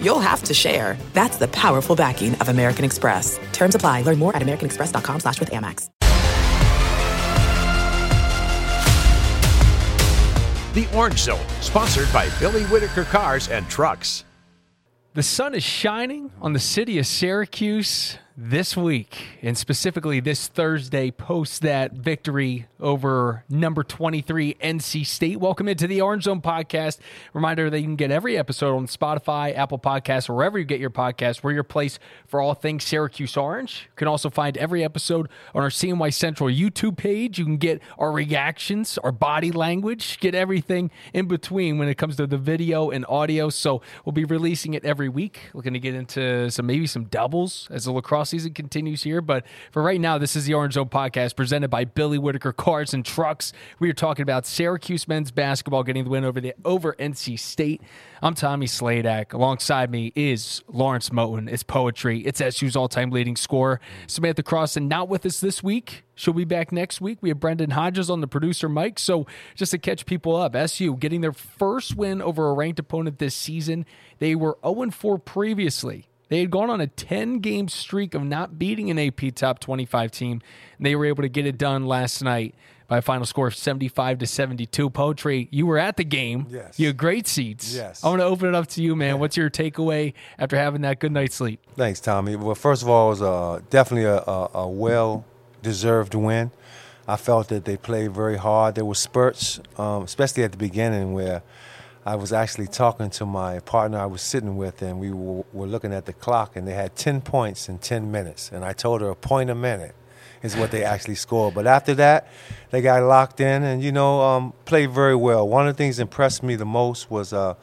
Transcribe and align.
you'll 0.00 0.18
have 0.18 0.42
to 0.44 0.54
share. 0.54 0.96
That's 1.12 1.36
the 1.36 1.48
powerful 1.48 1.94
backing 1.94 2.34
of 2.36 2.48
American 2.48 2.84
Express. 2.84 3.38
Terms 3.52 3.74
apply. 3.74 4.02
Learn 4.02 4.18
more 4.18 4.34
at 4.34 4.42
americanexpress.com 4.42 5.20
slash 5.20 5.38
with 5.38 5.50
Amex. 5.50 5.90
The 10.74 10.86
Orange 10.94 11.20
Zone, 11.20 11.40
sponsored 11.62 12.12
by 12.12 12.28
Billy 12.38 12.64
Whittaker 12.64 13.04
Cars 13.04 13.48
and 13.48 13.66
Trucks. 13.70 14.24
The 15.14 15.22
sun 15.22 15.54
is 15.54 15.62
shining 15.62 16.30
on 16.42 16.52
the 16.52 16.58
city 16.58 16.98
of 16.98 17.06
Syracuse 17.06 18.18
this 18.38 18.76
week, 18.76 19.38
and 19.40 19.56
specifically 19.56 20.20
this 20.20 20.46
Thursday, 20.46 21.10
post 21.10 21.62
that 21.62 21.92
victory 21.92 22.66
over 22.78 23.44
number 23.48 23.82
23 23.82 24.54
NC 24.62 25.06
State. 25.06 25.40
Welcome 25.40 25.68
into 25.68 25.86
the 25.86 26.02
Orange 26.02 26.24
Zone 26.24 26.42
podcast. 26.42 26.98
Reminder 27.32 27.70
that 27.70 27.78
you 27.78 27.86
can 27.86 27.96
get 27.96 28.10
every 28.10 28.36
episode 28.36 28.76
on 28.76 28.88
Spotify, 28.88 29.56
Apple 29.56 29.78
Podcasts, 29.78 30.28
wherever 30.28 30.58
you 30.58 30.66
get 30.66 30.80
your 30.80 30.90
podcast. 30.90 31.42
We're 31.42 31.52
your 31.52 31.62
place 31.62 31.98
for 32.26 32.42
all 32.42 32.52
things 32.52 32.84
Syracuse 32.84 33.38
Orange. 33.38 33.86
You 33.86 33.96
can 33.96 34.08
also 34.08 34.28
find 34.28 34.58
every 34.58 34.84
episode 34.84 35.30
on 35.54 35.62
our 35.62 35.70
CNY 35.70 36.12
Central 36.12 36.50
YouTube 36.50 36.98
page. 36.98 37.38
You 37.38 37.46
can 37.46 37.56
get 37.56 37.80
our 37.98 38.12
reactions, 38.12 38.98
our 38.98 39.12
body 39.12 39.50
language, 39.50 40.20
get 40.20 40.34
everything 40.34 40.90
in 41.14 41.26
between 41.26 41.78
when 41.78 41.88
it 41.88 41.94
comes 41.94 42.16
to 42.16 42.26
the 42.26 42.38
video 42.38 42.90
and 42.90 43.06
audio. 43.08 43.48
So 43.48 43.80
we'll 44.04 44.12
be 44.12 44.24
releasing 44.24 44.74
it 44.74 44.84
every 44.84 45.08
week. 45.08 45.40
Looking 45.54 45.72
to 45.72 45.80
get 45.80 45.94
into 45.94 46.50
some 46.50 46.66
maybe 46.66 46.86
some 46.86 47.04
doubles 47.04 47.68
as 47.70 47.86
the 47.86 47.92
lacrosse 47.92 48.25
season 48.26 48.52
continues 48.52 49.02
here. 49.02 49.20
But 49.20 49.46
for 49.70 49.82
right 49.82 50.00
now, 50.00 50.18
this 50.18 50.36
is 50.36 50.44
the 50.44 50.54
Orange 50.54 50.74
Zone 50.74 50.88
podcast 50.88 51.36
presented 51.36 51.68
by 51.68 51.84
Billy 51.84 52.18
Whittaker 52.18 52.52
Cars 52.52 52.92
and 52.92 53.04
Trucks. 53.04 53.52
We 53.78 53.88
are 53.90 53.94
talking 53.94 54.22
about 54.22 54.46
Syracuse 54.46 55.08
men's 55.08 55.30
basketball 55.30 55.82
getting 55.82 56.04
the 56.04 56.10
win 56.10 56.24
over 56.24 56.40
the 56.40 56.54
over 56.64 56.94
NC 56.94 57.38
State. 57.38 57.82
I'm 58.22 58.34
Tommy 58.34 58.66
Sladek. 58.66 59.32
Alongside 59.32 59.90
me 59.90 60.12
is 60.16 60.62
Lawrence 60.68 61.10
Moten. 61.10 61.50
It's 61.50 61.62
poetry. 61.62 62.20
It's 62.20 62.38
SU's 62.38 62.74
all-time 62.74 63.10
leading 63.10 63.36
scorer. 63.36 63.80
Samantha 64.06 64.42
Cross, 64.42 64.76
and 64.76 64.88
not 64.88 65.08
with 65.08 65.26
us 65.26 65.40
this 65.40 65.62
week. 65.62 66.04
She'll 66.14 66.32
be 66.32 66.44
back 66.44 66.72
next 66.72 67.00
week. 67.00 67.18
We 67.20 67.28
have 67.28 67.38
Brendon 67.38 67.70
Hodges 67.70 68.08
on 68.08 68.22
the 68.22 68.26
producer 68.26 68.70
mic. 68.70 68.98
So 68.98 69.26
just 69.54 69.70
to 69.72 69.78
catch 69.78 70.06
people 70.06 70.34
up, 70.34 70.56
SU 70.56 70.96
getting 70.96 71.20
their 71.20 71.32
first 71.32 71.94
win 71.94 72.22
over 72.22 72.48
a 72.48 72.54
ranked 72.54 72.78
opponent 72.78 73.18
this 73.18 73.34
season. 73.34 73.84
They 74.18 74.34
were 74.34 74.56
0-4 74.64 75.22
previously. 75.22 76.08
They 76.28 76.40
had 76.40 76.50
gone 76.50 76.70
on 76.70 76.80
a 76.80 76.86
10 76.86 77.38
game 77.38 77.68
streak 77.68 78.14
of 78.14 78.24
not 78.24 78.58
beating 78.58 78.90
an 78.90 78.98
AP 78.98 79.34
top 79.34 79.60
25 79.60 80.10
team, 80.10 80.40
and 80.76 80.86
they 80.86 80.96
were 80.96 81.06
able 81.06 81.22
to 81.22 81.28
get 81.28 81.46
it 81.46 81.56
done 81.56 81.86
last 81.86 82.22
night 82.22 82.54
by 82.88 82.98
a 82.98 83.02
final 83.02 83.26
score 83.26 83.48
of 83.48 83.54
75 83.54 84.18
to 84.18 84.26
72. 84.26 84.90
Poetry, 84.90 85.48
you 85.50 85.66
were 85.66 85.78
at 85.78 85.96
the 85.96 86.04
game. 86.04 86.46
Yes. 86.48 86.78
You 86.78 86.88
had 86.88 86.96
great 86.96 87.26
seats. 87.26 87.74
Yes. 87.74 88.04
I 88.04 88.08
want 88.08 88.20
to 88.20 88.24
open 88.24 88.48
it 88.48 88.54
up 88.54 88.66
to 88.68 88.82
you, 88.82 88.94
man. 88.94 89.18
What's 89.18 89.36
your 89.36 89.50
takeaway 89.50 90.14
after 90.38 90.56
having 90.56 90.82
that 90.82 91.00
good 91.00 91.12
night's 91.12 91.34
sleep? 91.34 91.60
Thanks, 91.76 92.00
Tommy. 92.00 92.36
Well, 92.36 92.54
first 92.54 92.82
of 92.82 92.88
all, 92.88 93.08
it 93.08 93.10
was 93.10 93.22
uh, 93.22 93.60
definitely 93.70 94.04
a, 94.04 94.18
a, 94.18 94.50
a 94.54 94.68
well 94.68 95.24
deserved 95.62 96.14
win. 96.14 96.50
I 97.08 97.16
felt 97.16 97.48
that 97.48 97.64
they 97.64 97.76
played 97.76 98.12
very 98.12 98.36
hard. 98.36 98.74
There 98.74 98.84
were 98.84 98.96
spurts, 98.96 99.60
um, 99.78 100.02
especially 100.02 100.42
at 100.42 100.52
the 100.52 100.58
beginning, 100.58 101.12
where 101.12 101.42
I 102.06 102.14
was 102.14 102.32
actually 102.32 102.68
talking 102.68 103.10
to 103.10 103.26
my 103.26 103.58
partner 103.58 103.98
I 103.98 104.06
was 104.06 104.22
sitting 104.22 104.56
with, 104.56 104.80
and 104.80 105.00
we 105.00 105.10
were, 105.10 105.44
were 105.52 105.66
looking 105.66 105.92
at 105.92 106.06
the 106.06 106.12
clock, 106.12 106.54
and 106.54 106.66
they 106.66 106.72
had 106.72 106.94
10 106.94 107.20
points 107.20 107.68
in 107.68 107.78
10 107.78 108.12
minutes. 108.12 108.52
And 108.52 108.64
I 108.64 108.74
told 108.74 109.00
her 109.00 109.10
a 109.10 109.16
point 109.16 109.50
a 109.50 109.56
minute 109.56 109.96
is 110.40 110.54
what 110.54 110.70
they 110.70 110.84
actually 110.84 111.16
scored. 111.16 111.54
But 111.54 111.66
after 111.66 111.94
that, 111.94 112.28
they 112.70 112.80
got 112.80 113.02
locked 113.02 113.40
in 113.40 113.64
and, 113.64 113.82
you 113.82 113.90
know, 113.90 114.20
um, 114.20 114.52
played 114.66 114.92
very 114.92 115.16
well. 115.16 115.48
One 115.48 115.66
of 115.66 115.74
the 115.74 115.76
things 115.76 115.98
impressed 115.98 116.44
me 116.44 116.54
the 116.54 116.64
most 116.64 117.10
was 117.10 117.32
uh, 117.32 117.54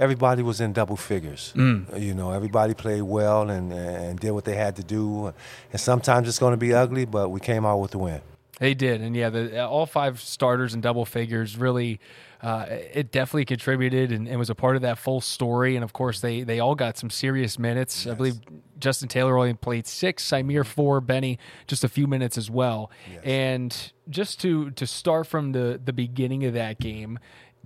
everybody 0.00 0.42
was 0.42 0.60
in 0.60 0.72
double 0.72 0.96
figures. 0.96 1.52
Mm. 1.54 2.00
You 2.00 2.14
know, 2.14 2.32
everybody 2.32 2.74
played 2.74 3.02
well 3.02 3.48
and, 3.48 3.72
and 3.72 4.18
did 4.18 4.32
what 4.32 4.44
they 4.44 4.56
had 4.56 4.74
to 4.74 4.82
do. 4.82 5.32
And 5.70 5.80
sometimes 5.80 6.26
it's 6.26 6.40
going 6.40 6.52
to 6.52 6.56
be 6.56 6.74
ugly, 6.74 7.04
but 7.04 7.28
we 7.28 7.38
came 7.38 7.64
out 7.64 7.78
with 7.78 7.92
the 7.92 7.98
win. 7.98 8.22
They 8.58 8.74
did, 8.74 9.00
and 9.00 9.16
yeah, 9.16 9.30
the, 9.30 9.66
all 9.66 9.84
five 9.84 10.20
starters 10.20 10.74
in 10.74 10.80
double 10.80 11.04
figures 11.04 11.56
really. 11.56 12.00
Uh, 12.44 12.66
it 12.68 13.10
definitely 13.10 13.46
contributed 13.46 14.12
and, 14.12 14.28
and, 14.28 14.38
was 14.38 14.50
a 14.50 14.54
part 14.54 14.76
of 14.76 14.82
that 14.82 14.98
full 14.98 15.22
story. 15.22 15.76
And 15.76 15.82
of 15.82 15.94
course, 15.94 16.20
they 16.20 16.42
they 16.42 16.60
all 16.60 16.74
got 16.74 16.98
some 16.98 17.08
serious 17.08 17.58
minutes. 17.58 18.04
Yes. 18.04 18.12
I 18.12 18.16
believe 18.16 18.34
Justin 18.78 19.08
Taylor 19.08 19.38
only 19.38 19.54
played 19.54 19.86
six, 19.86 20.22
Symir 20.22 20.66
four, 20.66 21.00
Benny 21.00 21.38
just 21.66 21.84
a 21.84 21.88
few 21.88 22.06
minutes 22.06 22.36
as 22.36 22.50
well. 22.50 22.90
Yes. 23.10 23.24
And 23.24 23.92
just 24.10 24.42
to 24.42 24.70
to 24.72 24.86
start 24.86 25.26
from 25.26 25.52
the 25.52 25.80
the 25.82 25.94
beginning 25.94 26.44
of 26.44 26.52
that 26.52 26.78
game, 26.78 27.18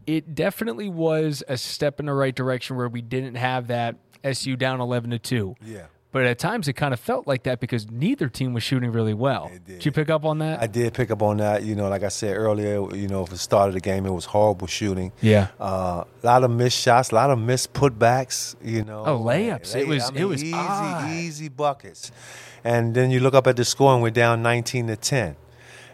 it 0.06 0.36
definitely 0.36 0.88
was 0.88 1.42
a 1.48 1.56
step 1.56 1.98
in 1.98 2.06
the 2.06 2.14
right 2.14 2.34
direction 2.34 2.76
where 2.76 2.88
we 2.88 3.02
didn't 3.02 3.34
have 3.34 3.66
that 3.66 3.96
SU 4.22 4.54
down 4.54 4.80
eleven 4.80 5.10
to 5.10 5.18
two. 5.18 5.56
Yeah. 5.60 5.86
But 6.10 6.24
at 6.24 6.38
times 6.38 6.68
it 6.68 6.72
kind 6.72 6.94
of 6.94 7.00
felt 7.00 7.26
like 7.26 7.42
that 7.42 7.60
because 7.60 7.90
neither 7.90 8.28
team 8.28 8.54
was 8.54 8.62
shooting 8.62 8.92
really 8.92 9.12
well. 9.12 9.50
Did. 9.52 9.66
did. 9.66 9.84
you 9.84 9.92
pick 9.92 10.08
up 10.08 10.24
on 10.24 10.38
that? 10.38 10.62
I 10.62 10.66
did 10.66 10.94
pick 10.94 11.10
up 11.10 11.20
on 11.22 11.36
that. 11.36 11.64
You 11.64 11.74
know, 11.74 11.88
like 11.90 12.02
I 12.02 12.08
said 12.08 12.34
earlier, 12.34 12.94
you 12.94 13.08
know, 13.08 13.26
for 13.26 13.32
the 13.32 13.38
start 13.38 13.68
of 13.68 13.74
the 13.74 13.80
game, 13.80 14.06
it 14.06 14.12
was 14.12 14.24
horrible 14.24 14.66
shooting. 14.66 15.12
Yeah. 15.20 15.48
A 15.60 15.62
uh, 15.62 16.04
lot 16.22 16.44
of 16.44 16.50
missed 16.50 16.78
shots, 16.78 17.10
a 17.10 17.14
lot 17.14 17.30
of 17.30 17.38
missed 17.38 17.74
putbacks, 17.74 18.56
you 18.64 18.84
know. 18.84 19.04
Oh, 19.04 19.18
layups. 19.18 19.74
Lay, 19.74 19.82
it 19.82 19.88
was 19.88 20.04
I 20.04 20.10
mean, 20.12 20.22
it 20.22 20.24
was 20.26 20.42
easy, 20.42 20.54
odd. 20.54 21.10
easy 21.10 21.48
buckets. 21.48 22.10
And 22.64 22.94
then 22.94 23.10
you 23.10 23.20
look 23.20 23.34
up 23.34 23.46
at 23.46 23.56
the 23.56 23.64
score 23.66 23.92
and 23.92 24.02
we're 24.02 24.10
down 24.10 24.42
19 24.42 24.86
to 24.86 24.96
10. 24.96 25.36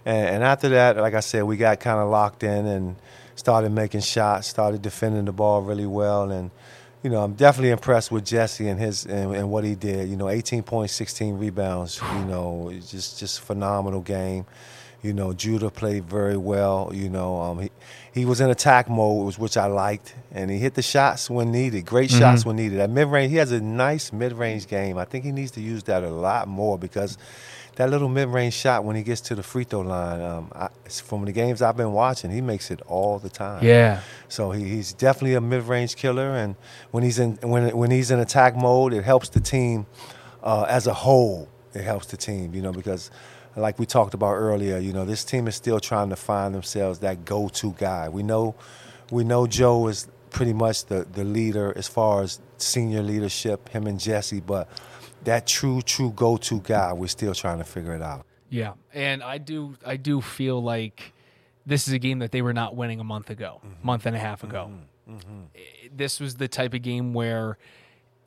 And, 0.07 0.29
and 0.29 0.45
after 0.45 0.69
that, 0.69 0.97
like 0.97 1.15
I 1.15 1.21
said, 1.21 1.43
we 1.43 1.57
got 1.57 1.81
kind 1.81 1.99
of 1.99 2.09
locked 2.09 2.45
in 2.45 2.67
and 2.67 2.97
started 3.35 3.73
making 3.73 4.03
shots, 4.03 4.47
started 4.47 4.81
defending 4.81 5.25
the 5.25 5.33
ball 5.33 5.61
really 5.61 5.87
well 5.87 6.31
and– 6.31 6.53
you 7.05 7.11
know, 7.11 7.23
I'm 7.23 7.35
definitely 7.35 7.71
impressed 7.71 8.11
with 8.11 8.25
Jesse 8.25 8.67
and 8.67 8.81
his 8.81 9.05
and, 9.05 9.37
and, 9.37 9.51
what 9.51 9.63
he 9.63 9.75
did. 9.75 10.09
You 10.09 10.17
know, 10.17 10.31
18 10.31 10.63
points, 10.63 10.95
16 10.95 11.37
rebounds. 11.37 12.01
You 12.01 12.25
know, 12.25 12.73
just 12.89 13.19
just 13.19 13.43
phenomenal 13.43 14.01
game. 14.01 14.47
You 15.03 15.13
know, 15.13 15.35
Judah 15.35 15.69
played 15.69 16.05
very 16.05 16.39
well. 16.39 16.91
You 16.95 17.11
know, 17.11 17.39
um, 17.43 17.59
he 17.61 17.71
he 18.15 18.25
was 18.25 18.41
in 18.41 18.49
attack 18.49 18.89
mode, 18.89 19.37
which 19.37 19.59
I 19.59 19.67
liked, 19.67 20.15
and 20.33 20.51
he 20.51 20.57
hit 20.57 20.75
the 20.75 20.83
shots 20.83 21.29
when 21.29 21.53
needed. 21.53 21.85
Great 21.85 22.09
mm-hmm. 22.09 22.21
shots 22.21 22.47
when 22.47 22.57
needed. 22.57 22.81
At 22.81 22.89
mid 22.89 23.09
range, 23.09 23.31
he 23.31 23.37
has 23.37 23.53
a 23.53 23.61
nice 23.61 24.11
mid 24.11 24.33
range 24.33 24.67
game. 24.67 24.97
I 24.97 25.05
think 25.05 25.27
he 25.27 25.31
needs 25.31 25.51
to 25.53 25.61
use 25.61 25.83
that 25.83 26.05
a 26.05 26.11
lot 26.11 26.49
more 26.49 26.79
because 26.79 27.19
that 27.77 27.91
little 27.91 28.09
mid-range 28.09 28.55
shot 28.55 28.85
when 28.85 28.97
he 28.97 29.03
gets 29.03 29.21
to 29.23 29.35
the 29.35 29.43
free 29.43 29.65
throw 29.65 29.81
line, 29.81 30.21
um, 30.21 30.53
I, 30.55 30.69
from 30.89 31.25
the 31.25 31.33
games 31.33 31.61
I've 31.61 31.77
been 31.77 31.93
watching, 31.93 32.31
he 32.31 32.41
makes 32.41 32.71
it 32.71 32.81
all 32.87 33.19
the 33.19 33.29
time. 33.29 33.65
Yeah. 33.65 34.01
So 34.29 34.53
he, 34.53 34.65
he's 34.65 34.93
definitely 34.93 35.35
a 35.35 35.41
mid-range 35.41 35.97
killer, 35.97 36.37
and 36.37 36.57
when 36.91 37.03
he's 37.03 37.19
in 37.19 37.39
when 37.43 37.77
when 37.77 37.91
he's 37.91 38.11
in 38.11 38.21
attack 38.21 38.57
mode, 38.57 38.93
it 38.93 39.05
helps 39.05 39.29
the 39.29 39.41
team 39.41 39.87
uh, 40.43 40.67
as 40.69 40.87
a 40.87 40.95
whole. 40.95 41.49
It 41.75 41.83
helps 41.83 42.07
the 42.07 42.17
team, 42.17 42.55
you 42.55 42.63
know, 42.63 42.73
because 42.73 43.11
like 43.57 43.79
we 43.79 43.87
talked 43.87 44.15
about 44.15 44.35
earlier, 44.35 44.79
you 44.79 44.93
know, 44.93 45.05
this 45.05 45.25
team 45.25 45.49
is 45.49 45.55
still 45.55 45.81
trying 45.81 46.11
to 46.11 46.17
find 46.17 46.55
themselves 46.55 47.01
that 47.01 47.25
go-to 47.25 47.75
guy. 47.79 48.09
We 48.09 48.23
know, 48.23 48.55
we 49.11 49.25
know 49.25 49.47
Joe 49.47 49.89
is 49.89 50.09
pretty 50.31 50.53
much 50.53 50.87
the 50.87 51.07
the 51.13 51.25
leader 51.25 51.73
as 51.77 51.89
far 51.89 52.23
as 52.23 52.41
senior 52.59 53.03
leadership, 53.03 53.69
him 53.69 53.87
and 53.87 53.99
Jesse, 53.99 54.41
but 54.41 54.69
that 55.25 55.47
true, 55.47 55.83
true 55.83 56.13
go 56.15 56.37
to 56.37 56.61
guy, 56.61 56.93
we're 56.93 57.07
still 57.07 57.35
trying 57.35 57.59
to 57.59 57.65
figure 57.65 57.95
it 57.95 58.03
out. 58.03 58.27
Yeah. 58.49 58.75
And 58.93 59.23
I 59.23 59.39
do 59.39 59.77
I 59.85 59.97
do 59.97 60.21
feel 60.21 60.63
like 60.63 61.13
this 61.67 61.89
is 61.89 61.95
a 61.95 61.99
game 61.99 62.19
that 62.21 62.31
they 62.31 62.43
were 62.43 62.53
not 62.53 62.77
winning 62.77 63.01
a 63.01 63.05
month 63.05 63.31
ago, 63.31 63.61
mm-hmm. 63.65 63.87
month 63.87 64.07
and 64.07 64.15
a 64.15 64.19
half 64.19 64.45
ago. 64.45 64.71
Mm-hmm. 64.71 65.17
Mm-hmm. 65.17 65.97
This 65.97 66.21
was 66.21 66.37
the 66.37 66.49
type 66.49 66.75
of 66.75 66.83
game 66.83 67.15
where 67.15 67.59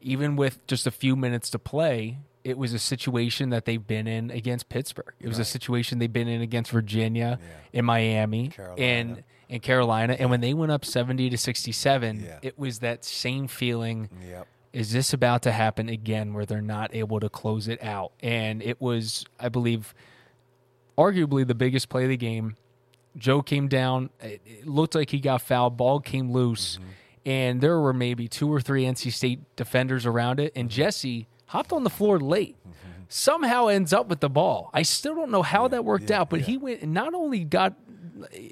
even 0.01 0.35
with 0.35 0.65
just 0.67 0.85
a 0.85 0.91
few 0.91 1.15
minutes 1.15 1.49
to 1.51 1.59
play, 1.59 2.17
it 2.43 2.57
was 2.57 2.73
a 2.73 2.79
situation 2.79 3.49
that 3.49 3.65
they've 3.65 3.85
been 3.85 4.07
in 4.07 4.31
against 4.31 4.69
Pittsburgh. 4.69 5.13
It 5.19 5.27
was 5.27 5.37
right. 5.37 5.41
a 5.41 5.49
situation 5.49 5.99
they've 5.99 6.11
been 6.11 6.27
in 6.27 6.41
against 6.41 6.71
Virginia, 6.71 7.39
yeah. 7.41 7.79
in 7.79 7.85
Miami, 7.85 8.49
Carolina. 8.49 8.81
and 8.81 9.23
in 9.49 9.59
Carolina. 9.59 10.15
And 10.19 10.29
when 10.29 10.41
they 10.41 10.53
went 10.53 10.71
up 10.71 10.85
70 10.85 11.29
to 11.31 11.37
67, 11.37 12.23
yeah. 12.23 12.39
it 12.41 12.57
was 12.57 12.79
that 12.79 13.03
same 13.03 13.47
feeling. 13.47 14.09
Yep 14.29 14.47
is 14.77 14.91
this 14.91 15.11
about 15.11 15.41
to 15.41 15.51
happen 15.51 15.89
again 15.89 16.35
where 16.35 16.45
they're 16.45 16.61
not 16.61 16.93
able 16.93 17.19
to 17.19 17.29
close 17.29 17.67
it 17.67 17.81
out? 17.83 18.11
And 18.19 18.61
it 18.61 18.79
was, 18.79 19.25
I 19.39 19.49
believe, 19.49 19.95
arguably 20.95 21.47
the 21.47 21.55
biggest 21.55 21.89
play 21.89 22.03
of 22.03 22.09
the 22.09 22.17
game. 22.17 22.55
Joe 23.15 23.41
came 23.41 23.67
down. 23.67 24.11
It 24.21 24.67
looked 24.67 24.93
like 24.93 25.09
he 25.09 25.19
got 25.19 25.41
fouled. 25.41 25.77
Ball 25.77 25.99
came 25.99 26.31
loose. 26.31 26.75
Mm-hmm. 26.75 26.89
And 27.25 27.59
there 27.59 27.79
were 27.79 27.91
maybe 27.91 28.27
two 28.27 28.53
or 28.53 28.61
three 28.61 28.83
NC 28.83 29.11
State 29.11 29.55
defenders 29.55 30.05
around 30.05 30.39
it. 30.39 30.53
And. 30.55 30.69
Jesse 30.69 31.27
hopped 31.47 31.73
on 31.73 31.83
the 31.83 31.89
floor 31.89 32.19
late. 32.19 32.55
Mm-hmm. 32.61 33.03
somehow 33.09 33.67
ends 33.67 33.93
up 33.93 34.09
with 34.09 34.19
the 34.19 34.29
ball. 34.29 34.69
I 34.75 34.83
still 34.83 35.15
don't 35.15 35.31
know 35.31 35.41
how 35.41 35.67
that 35.69 35.85
worked 35.85 36.11
yeah, 36.11 36.19
out, 36.19 36.29
but 36.29 36.41
yeah. 36.41 36.45
he 36.45 36.57
went 36.57 36.83
and 36.83 36.93
not 36.93 37.15
only 37.15 37.45
got 37.45 37.73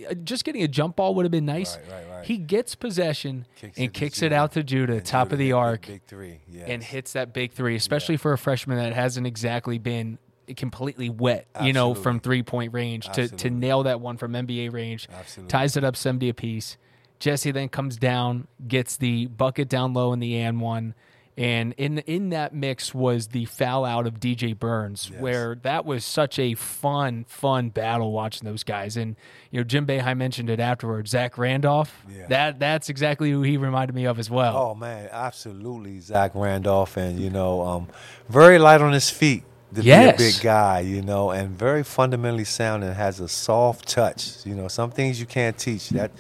uh, 0.09 0.13
just 0.23 0.43
getting 0.43 0.63
a 0.63 0.67
jump 0.67 0.95
ball 0.95 1.13
would 1.15 1.25
have 1.25 1.31
been 1.31 1.45
nice. 1.45 1.77
Right, 1.77 1.85
right, 1.91 2.09
right. 2.09 2.14
He 2.25 2.37
gets 2.37 2.75
possession 2.75 3.45
Kicks 3.55 3.77
and 3.77 3.85
it 3.85 3.93
kicks 3.93 4.21
it 4.21 4.33
out 4.33 4.53
to 4.53 4.63
Judah, 4.63 4.93
And 4.93 5.05
top 5.05 5.27
Judah 5.27 5.35
of 5.35 5.39
the 5.39 5.51
arc, 5.53 5.87
Big 5.87 6.03
three. 6.03 6.39
Yes. 6.49 6.65
and 6.67 6.83
hits 6.83 7.13
that 7.13 7.33
big 7.33 7.51
three, 7.53 7.75
especially 7.75 8.17
for 8.17 8.33
a 8.33 8.37
freshman 8.37 8.77
that 8.77 8.93
hasn't 8.93 9.27
exactly 9.27 9.77
been 9.77 10.17
completely 10.55 11.09
wet, 11.09 11.47
you 11.63 11.73
know, 11.73 11.93
from 11.93 12.19
three 12.19 12.43
point 12.43 12.73
range 12.73 13.09
to, 13.13 13.27
to 13.27 13.49
nail 13.49 13.83
that 13.83 13.99
one 14.01 14.17
from 14.17 14.33
NBA 14.33 14.71
range. 14.73 15.07
Absolutely. 15.11 15.49
Ties 15.49 15.77
it 15.77 15.83
up 15.83 15.95
70 15.95 16.29
apiece. 16.29 16.77
Jesse 17.19 17.51
then 17.51 17.69
comes 17.69 17.97
down, 17.97 18.47
gets 18.67 18.97
the 18.97 19.27
bucket 19.27 19.69
down 19.69 19.93
low 19.93 20.13
in 20.13 20.19
the 20.19 20.37
and 20.37 20.59
one. 20.61 20.93
And 21.37 21.73
in 21.73 21.99
in 21.99 22.29
that 22.29 22.53
mix 22.55 22.93
was 22.93 23.27
the 23.27 23.43
foul 23.43 23.83
out 23.83 24.07
of 24.07 24.21
DJ 24.21 24.57
Burns, 24.57 25.11
where 25.11 25.55
that 25.63 25.85
was 25.85 26.05
such 26.05 26.39
a 26.39 26.53
fun, 26.53 27.25
fun 27.27 27.69
battle 27.69 28.13
watching 28.13 28.45
those 28.47 28.63
guys. 28.63 28.95
And 28.95 29.17
you 29.51 29.59
know, 29.59 29.65
Jim 29.65 29.85
Boeheim 29.85 30.17
mentioned 30.17 30.49
it 30.49 30.61
afterwards. 30.61 31.11
Zach 31.11 31.37
Randolph, 31.37 32.05
Yeah. 32.09 32.27
that 32.27 32.59
that's 32.59 32.87
exactly 32.87 33.31
who 33.31 33.41
he 33.41 33.57
reminded 33.57 33.93
me 33.93 34.05
of 34.05 34.17
as 34.17 34.29
well. 34.29 34.55
Oh 34.55 34.75
man, 34.75 35.09
absolutely, 35.11 35.99
Zach 35.99 36.31
Randolph, 36.35 36.95
and 36.95 37.19
you 37.19 37.29
know, 37.29 37.61
um, 37.63 37.87
very 38.29 38.57
light 38.57 38.79
on 38.79 38.93
his 38.93 39.09
feet 39.09 39.43
to 39.73 39.81
Yes. 39.81 40.17
be 40.17 40.23
a 40.23 40.31
big 40.31 40.41
guy, 40.41 40.79
you 40.81 41.01
know, 41.01 41.31
and 41.31 41.49
very 41.57 41.83
fundamentally 41.83 42.43
sound 42.45 42.83
and 42.83 42.93
has 42.95 43.19
a 43.19 43.27
soft 43.27 43.87
touch. 43.87 44.37
You 44.45 44.55
know, 44.55 44.67
some 44.67 44.91
things 44.91 45.19
you 45.19 45.25
can't 45.25 45.57
teach. 45.57 45.89
That 45.89 46.11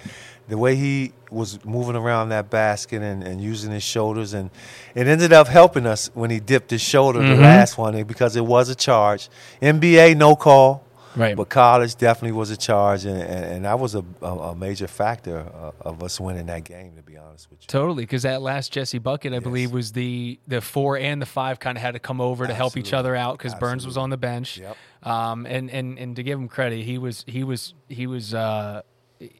the 0.47 0.57
way 0.57 0.75
he 0.75 1.13
was 1.31 1.63
moving 1.65 1.95
around 1.95 2.29
that 2.29 2.49
basket 2.49 3.01
and, 3.01 3.23
and 3.23 3.41
using 3.41 3.71
his 3.71 3.83
shoulders, 3.83 4.33
and 4.33 4.49
it 4.93 5.07
ended 5.07 5.33
up 5.33 5.47
helping 5.47 5.85
us 5.85 6.09
when 6.13 6.29
he 6.29 6.39
dipped 6.39 6.69
his 6.71 6.81
shoulder 6.81 7.19
Mm-hmm. 7.19 7.35
the 7.35 7.41
last 7.41 7.77
one 7.77 8.01
because 8.03 8.35
it 8.35 8.45
was 8.45 8.69
a 8.69 8.75
charge. 8.75 9.29
NBA 9.61 10.15
no 10.17 10.35
call. 10.35 10.84
Right. 11.15 11.35
But 11.35 11.49
college 11.49 11.95
definitely 11.95 12.33
was 12.33 12.51
a 12.51 12.57
charge, 12.57 13.05
and, 13.05 13.21
and, 13.21 13.45
and 13.45 13.65
that 13.65 13.79
was 13.79 13.95
a, 13.95 14.03
a, 14.21 14.55
major 14.55 14.87
factor 14.87 15.39
uh, 15.39 15.71
of 15.81 16.03
us 16.03 16.19
winning 16.19 16.47
that 16.47 16.63
game, 16.63 16.95
to 16.95 17.01
be 17.01 17.17
honest 17.17 17.49
with 17.49 17.61
you. 17.61 17.67
Totally, 17.67 18.03
because 18.03 18.23
that 18.23 18.41
last 18.41 18.73
Jesse 18.73 18.99
bucket, 18.99 19.33
I 19.33 19.39
believe, 19.39 19.71
was 19.71 19.91
the 19.93 20.39
the 20.47 20.61
four 20.61 20.97
and 20.97 21.21
the 21.21 21.25
five 21.25 21.59
kind 21.59 21.77
of 21.77 21.81
had 21.81 21.93
to 21.93 21.99
come 21.99 22.19
over 22.19 22.47
to 22.47 22.53
help 22.53 22.75
each 22.77 22.93
other 22.93 23.15
out 23.15 23.37
because 23.37 23.55
Burns 23.55 23.85
was 23.85 23.97
on 23.97 24.09
the 24.09 24.17
bench. 24.17 24.57
Yep. 24.57 24.77
Um, 25.03 25.45
and 25.45 25.69
and 25.69 25.97
and 25.97 26.15
to 26.15 26.23
give 26.23 26.37
him 26.37 26.47
credit, 26.47 26.83
he 26.83 26.97
was 26.97 27.23
he 27.27 27.43
was 27.43 27.73
he 27.87 28.07
was. 28.07 28.33
Uh, 28.33 28.81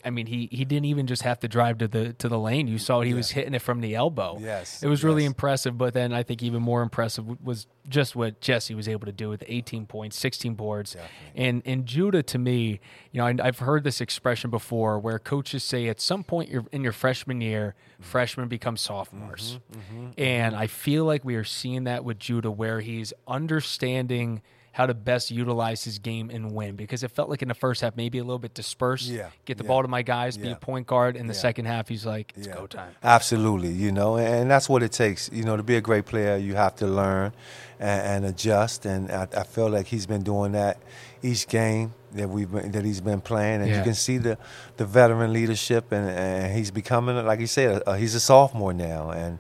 I 0.04 0.10
mean, 0.10 0.28
he 0.28 0.48
he 0.52 0.66
didn't 0.66 0.86
even 0.86 1.08
just 1.08 1.22
have 1.24 1.40
to 1.40 1.48
drive 1.48 1.78
to 1.80 1.88
the 1.88 2.14
to 2.14 2.30
the 2.30 2.40
lane. 2.40 2.68
You 2.68 2.78
saw 2.78 3.02
he 3.02 3.14
was 3.14 3.32
hitting 3.32 3.54
it 3.54 3.62
from 3.62 3.82
the 3.82 3.96
elbow. 3.96 4.38
Yes, 4.40 4.84
it 4.84 4.88
was 4.88 5.04
really 5.04 5.24
yes. 5.24 5.30
impressive. 5.30 5.78
But 5.78 5.94
then 5.94 6.14
I 6.14 6.24
think 6.24 6.44
even 6.44 6.62
more 6.62 6.82
impressive 6.82 7.44
was 7.44 7.68
just 7.88 8.16
what 8.16 8.42
Jesse 8.42 8.76
was 8.76 8.88
able 8.88 9.06
to 9.06 9.12
do 9.12 9.30
with 9.30 9.44
18 9.48 9.86
points, 9.86 10.18
16 10.18 10.54
boards, 10.56 10.96
and 11.36 11.62
and 11.66 11.86
Judah 11.86 12.24
to 12.24 12.38
me, 12.38 12.80
you 13.12 13.20
know, 13.20 13.28
I, 13.28 13.36
I've 13.42 13.60
heard 13.60 13.84
this 13.84 14.02
expression 14.02 14.50
before 14.50 15.00
where 15.00 15.20
coaches 15.20 15.64
say 15.64 15.88
at 15.88 16.02
some 16.02 16.24
point 16.24 16.50
you're 16.50 16.66
in 16.72 16.84
your 16.84 16.94
freshman 16.94 17.42
year, 17.42 17.76
mm-hmm. 17.94 18.04
freshmen 18.04 18.48
become 18.48 18.78
sophomores, 18.78 19.60
mm-hmm, 19.72 19.80
mm-hmm. 19.80 20.10
and 20.18 20.56
I 20.56 20.68
feel 20.68 21.06
like 21.06 21.24
we 21.24 21.36
are 21.36 21.44
seeing 21.44 21.84
that 21.86 22.04
with 22.04 22.20
Judah, 22.20 22.52
where 22.52 22.82
he's 22.82 23.14
understanding 23.28 24.42
how 24.76 24.86
to 24.86 24.94
best 24.94 25.32
utilize 25.32 25.86
his 25.86 26.00
game 26.00 26.30
and 26.30 26.52
win 26.52 26.76
because 26.76 27.02
it 27.02 27.10
felt 27.10 27.30
like 27.30 27.42
in 27.42 27.48
the 27.48 27.54
first 27.54 27.80
half 27.80 27.96
maybe 27.96 28.18
a 28.18 28.24
little 28.26 28.40
bit 28.40 28.54
dispersed. 28.54 29.08
Yeah, 29.08 29.30
Get 29.46 29.58
the 29.58 29.64
yeah, 29.64 29.70
ball 29.70 29.82
to 29.84 29.88
my 29.88 30.02
guys, 30.02 30.36
yeah, 30.36 30.44
be 30.44 30.52
a 30.52 30.56
point 30.58 30.86
guard. 30.86 31.16
In 31.16 31.28
the 31.28 31.34
second 31.34 31.64
half, 31.64 31.88
he's 31.88 32.06
like, 32.06 32.34
it's 32.36 32.48
Yeah. 32.48 32.56
go 32.56 32.68
time. 32.68 32.94
Absolutely, 33.02 33.72
you 33.72 33.94
know, 33.94 34.18
and 34.18 34.52
that's 34.52 34.68
what 34.68 34.84
it 34.84 34.92
takes. 34.92 35.30
You 35.32 35.44
know, 35.46 35.56
to 35.56 35.64
be 35.64 35.78
a 35.78 35.82
great 35.82 36.06
player, 36.06 36.36
you 36.36 36.56
have 36.56 36.76
to 36.76 36.88
learn 36.88 37.32
and, 37.80 38.02
and 38.26 38.26
adjust. 38.26 38.86
And 38.86 39.10
I, 39.10 39.28
I 39.38 39.44
feel 39.44 39.70
like 39.70 39.86
he's 39.88 40.06
been 40.06 40.24
doing 40.24 40.52
that 40.52 40.78
each 41.24 41.48
game 41.48 41.94
that 42.12 42.28
we've 42.30 42.52
been, 42.52 42.70
that 42.74 42.84
he's 42.84 43.00
been 43.00 43.22
playing, 43.22 43.62
and 43.62 43.70
you 43.74 43.82
can 43.82 43.94
see 43.96 44.18
the 44.18 44.38
the 44.76 44.86
veteran 44.86 45.32
leadership, 45.32 45.94
and, 45.94 46.10
and 46.10 46.54
he's 46.54 46.70
becoming, 46.72 47.16
like 47.26 47.40
you 47.40 47.48
said, 47.48 47.82
uh, 47.88 47.94
he's 47.94 48.14
a 48.14 48.20
sophomore 48.20 48.74
now, 48.74 49.12
and 49.12 49.40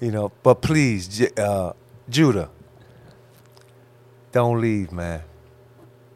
you 0.00 0.12
know. 0.12 0.30
But 0.44 0.62
please, 0.62 1.08
J- 1.08 1.30
uh, 1.36 1.72
Judah, 2.08 2.48
don't 4.32 4.60
leave, 4.60 4.92
man. 4.92 5.22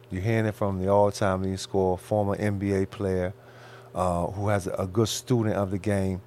You're 0.09 0.21
hearing 0.21 0.45
it 0.45 0.55
from 0.55 0.79
the 0.79 0.89
all-time 0.89 1.41
leading 1.41 1.57
scorer, 1.57 1.97
former 1.97 2.35
NBA 2.35 2.91
player, 2.91 3.33
uh, 3.95 4.27
who 4.27 4.47
has 4.49 4.67
a 4.67 4.87
good 4.91 5.07
student 5.07 5.55
of 5.55 5.71
the 5.71 5.79
game. 5.79 6.21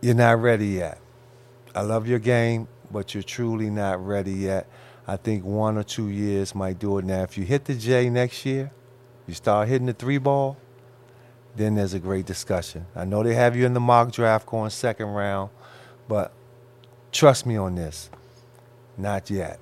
You're 0.00 0.14
not 0.14 0.40
ready 0.40 0.66
yet. 0.66 0.98
I 1.74 1.82
love 1.82 2.08
your 2.08 2.18
game, 2.18 2.68
but 2.90 3.14
you're 3.14 3.22
truly 3.22 3.70
not 3.70 4.04
ready 4.04 4.32
yet. 4.32 4.68
I 5.06 5.16
think 5.16 5.44
one 5.44 5.76
or 5.76 5.82
two 5.82 6.08
years 6.08 6.54
might 6.54 6.78
do 6.78 6.98
it. 6.98 7.04
Now, 7.04 7.22
if 7.22 7.36
you 7.36 7.44
hit 7.44 7.66
the 7.66 7.74
J 7.74 8.08
next 8.10 8.44
year, 8.46 8.72
you 9.26 9.34
start 9.34 9.68
hitting 9.68 9.86
the 9.86 9.92
three 9.92 10.18
ball, 10.18 10.56
then 11.56 11.74
there's 11.74 11.94
a 11.94 12.00
great 12.00 12.26
discussion. 12.26 12.86
I 12.96 13.04
know 13.04 13.22
they 13.22 13.34
have 13.34 13.54
you 13.54 13.66
in 13.66 13.74
the 13.74 13.80
mock 13.80 14.12
draft 14.12 14.46
going 14.46 14.70
second 14.70 15.06
round, 15.06 15.50
but 16.08 16.32
trust 17.12 17.46
me 17.46 17.56
on 17.56 17.74
this, 17.74 18.10
not 18.96 19.30
yet. 19.30 19.60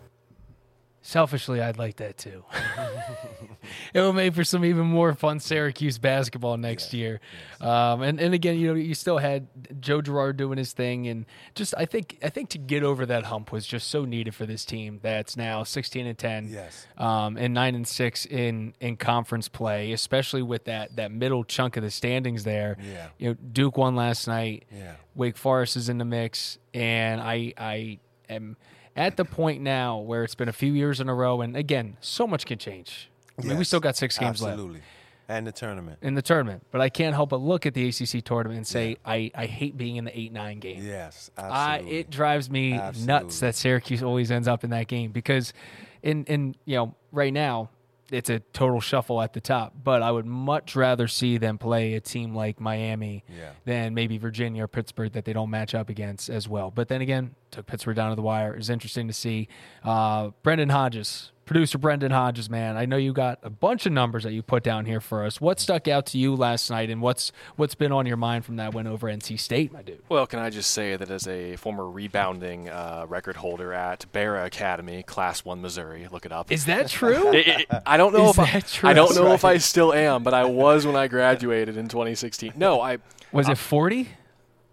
Selfishly, 1.04 1.60
I'd 1.60 1.78
like 1.78 1.96
that 1.96 2.16
too. 2.16 2.44
it 3.92 4.00
will 4.00 4.12
make 4.12 4.34
for 4.34 4.44
some 4.44 4.64
even 4.64 4.86
more 4.86 5.12
fun 5.14 5.40
Syracuse 5.40 5.98
basketball 5.98 6.56
next 6.56 6.92
year. 6.94 7.20
Um, 7.60 8.02
and 8.02 8.20
and 8.20 8.32
again, 8.34 8.56
you 8.58 8.68
know, 8.68 8.74
you 8.74 8.94
still 8.94 9.18
had 9.18 9.48
Joe 9.80 10.00
Girard 10.00 10.36
doing 10.36 10.58
his 10.58 10.72
thing, 10.72 11.08
and 11.08 11.26
just 11.56 11.74
I 11.76 11.86
think 11.86 12.18
I 12.22 12.28
think 12.28 12.50
to 12.50 12.58
get 12.58 12.84
over 12.84 13.04
that 13.06 13.24
hump 13.24 13.50
was 13.50 13.66
just 13.66 13.88
so 13.88 14.04
needed 14.04 14.32
for 14.34 14.46
this 14.46 14.64
team. 14.64 15.00
That's 15.02 15.36
now 15.36 15.64
sixteen 15.64 16.06
and 16.06 16.16
ten, 16.16 16.48
Yes. 16.48 16.86
um, 16.96 17.36
and 17.36 17.52
nine 17.52 17.74
and 17.74 17.86
six 17.86 18.24
in 18.24 18.74
in 18.80 18.96
conference 18.96 19.48
play, 19.48 19.90
especially 19.92 20.42
with 20.42 20.64
that 20.66 20.94
that 20.96 21.10
middle 21.10 21.42
chunk 21.42 21.76
of 21.76 21.82
the 21.82 21.90
standings 21.90 22.44
there. 22.44 22.76
Yeah. 22.80 23.08
You 23.18 23.28
know, 23.30 23.34
Duke 23.52 23.76
won 23.76 23.96
last 23.96 24.28
night. 24.28 24.66
Yeah. 24.72 24.94
Wake 25.16 25.36
Forest 25.36 25.76
is 25.76 25.88
in 25.88 25.98
the 25.98 26.04
mix, 26.04 26.58
and 26.72 27.20
I 27.20 27.54
I 27.58 27.98
am 28.28 28.56
at 28.96 29.16
the 29.16 29.24
point 29.24 29.62
now 29.62 29.98
where 29.98 30.24
it's 30.24 30.34
been 30.34 30.48
a 30.48 30.52
few 30.52 30.72
years 30.72 31.00
in 31.00 31.08
a 31.08 31.14
row, 31.14 31.40
and 31.40 31.56
again, 31.56 31.96
so 32.00 32.26
much 32.26 32.46
can 32.46 32.58
change. 32.58 33.10
I 33.38 33.44
mean, 33.44 33.56
we 33.58 33.64
still 33.64 33.80
got 33.80 33.96
six 33.96 34.18
games 34.18 34.42
left 34.42 34.52
Absolutely. 34.54 34.82
And 35.28 35.46
the 35.46 35.52
tournament. 35.52 35.98
in 36.02 36.14
the 36.14 36.20
tournament, 36.20 36.66
but 36.70 36.80
I 36.82 36.90
can't 36.90 37.14
help 37.14 37.30
but 37.30 37.40
look 37.40 37.64
at 37.64 37.72
the 37.72 37.88
ACC 37.88 38.22
tournament 38.22 38.58
and 38.58 38.66
say 38.66 38.98
I, 39.04 39.30
I 39.34 39.46
hate 39.46 39.76
being 39.78 39.96
in 39.96 40.04
the 40.04 40.18
eight 40.18 40.32
nine 40.32 40.58
game. 40.58 40.84
Yes, 40.84 41.30
I, 41.38 41.78
it 41.88 42.10
drives 42.10 42.50
me 42.50 42.74
Absolutely. 42.74 43.06
nuts 43.06 43.40
that 43.40 43.54
Syracuse 43.54 44.02
always 44.02 44.30
ends 44.30 44.46
up 44.46 44.62
in 44.62 44.70
that 44.70 44.88
game 44.88 45.10
because, 45.12 45.54
in 46.02 46.24
in 46.24 46.54
you 46.66 46.76
know 46.76 46.94
right 47.12 47.32
now 47.32 47.70
it's 48.10 48.28
a 48.28 48.40
total 48.52 48.78
shuffle 48.80 49.22
at 49.22 49.32
the 49.32 49.40
top. 49.40 49.72
But 49.82 50.02
I 50.02 50.10
would 50.10 50.26
much 50.26 50.76
rather 50.76 51.08
see 51.08 51.38
them 51.38 51.56
play 51.56 51.94
a 51.94 52.00
team 52.00 52.34
like 52.34 52.60
Miami 52.60 53.24
Yeah. 53.34 53.52
than 53.64 53.94
maybe 53.94 54.18
Virginia 54.18 54.64
or 54.64 54.68
Pittsburgh 54.68 55.12
that 55.12 55.24
they 55.24 55.32
don't 55.32 55.48
match 55.48 55.74
up 55.74 55.88
against 55.88 56.28
as 56.28 56.46
well. 56.46 56.70
But 56.70 56.88
then 56.88 57.00
again, 57.00 57.34
took 57.52 57.66
Pittsburgh 57.66 57.96
down 57.96 58.10
to 58.10 58.16
the 58.16 58.22
wire. 58.22 58.54
It's 58.54 58.68
interesting 58.68 59.06
to 59.06 59.12
see. 59.14 59.48
Uh, 59.84 60.30
Brendon 60.42 60.70
Hodges, 60.70 61.30
producer 61.44 61.76
Brendon 61.78 62.10
Hodges, 62.10 62.48
man. 62.48 62.76
I 62.76 62.86
know 62.86 62.96
you 62.96 63.12
got 63.12 63.38
a 63.42 63.50
bunch 63.50 63.84
of 63.84 63.92
numbers 63.92 64.22
that 64.24 64.32
you 64.32 64.42
put 64.42 64.62
down 64.62 64.86
here 64.86 65.00
for 65.00 65.24
us. 65.24 65.40
What 65.40 65.60
stuck 65.60 65.86
out 65.88 66.06
to 66.06 66.18
you 66.18 66.34
last 66.34 66.70
night, 66.70 66.88
and 66.90 67.02
what's 67.02 67.30
what's 67.56 67.74
been 67.74 67.92
on 67.92 68.06
your 68.06 68.16
mind 68.16 68.44
from 68.44 68.56
that 68.56 68.72
win 68.74 68.86
over 68.86 69.06
NC 69.08 69.38
State, 69.38 69.72
my 69.72 69.82
dude? 69.82 70.00
Well, 70.08 70.26
can 70.26 70.38
I 70.38 70.50
just 70.50 70.70
say 70.70 70.96
that 70.96 71.10
as 71.10 71.26
a 71.28 71.56
former 71.56 71.88
rebounding 71.88 72.68
uh, 72.68 73.04
record 73.08 73.36
holder 73.36 73.72
at 73.72 74.06
Barra 74.12 74.46
Academy, 74.46 75.02
Class 75.02 75.44
One, 75.44 75.60
Missouri, 75.60 76.08
look 76.10 76.24
it 76.24 76.32
up. 76.32 76.50
Is 76.50 76.64
that 76.66 76.88
true? 76.88 77.32
It- 77.34 77.46
it- 77.48 77.66
I 77.86 77.96
don't 77.96 78.12
know 78.12 78.30
Is 78.30 78.38
if 78.38 78.54
I, 78.54 78.60
true? 78.60 78.88
I 78.88 78.92
don't 78.94 79.14
know 79.14 79.32
if 79.32 79.44
I 79.44 79.58
still 79.58 79.92
am, 79.92 80.22
but 80.22 80.32
I 80.34 80.44
was 80.44 80.86
when 80.86 80.96
I 80.96 81.08
graduated 81.08 81.76
in 81.76 81.88
2016. 81.88 82.52
No, 82.56 82.80
I 82.80 82.98
Was 83.32 83.48
it 83.48 83.58
40? 83.58 84.08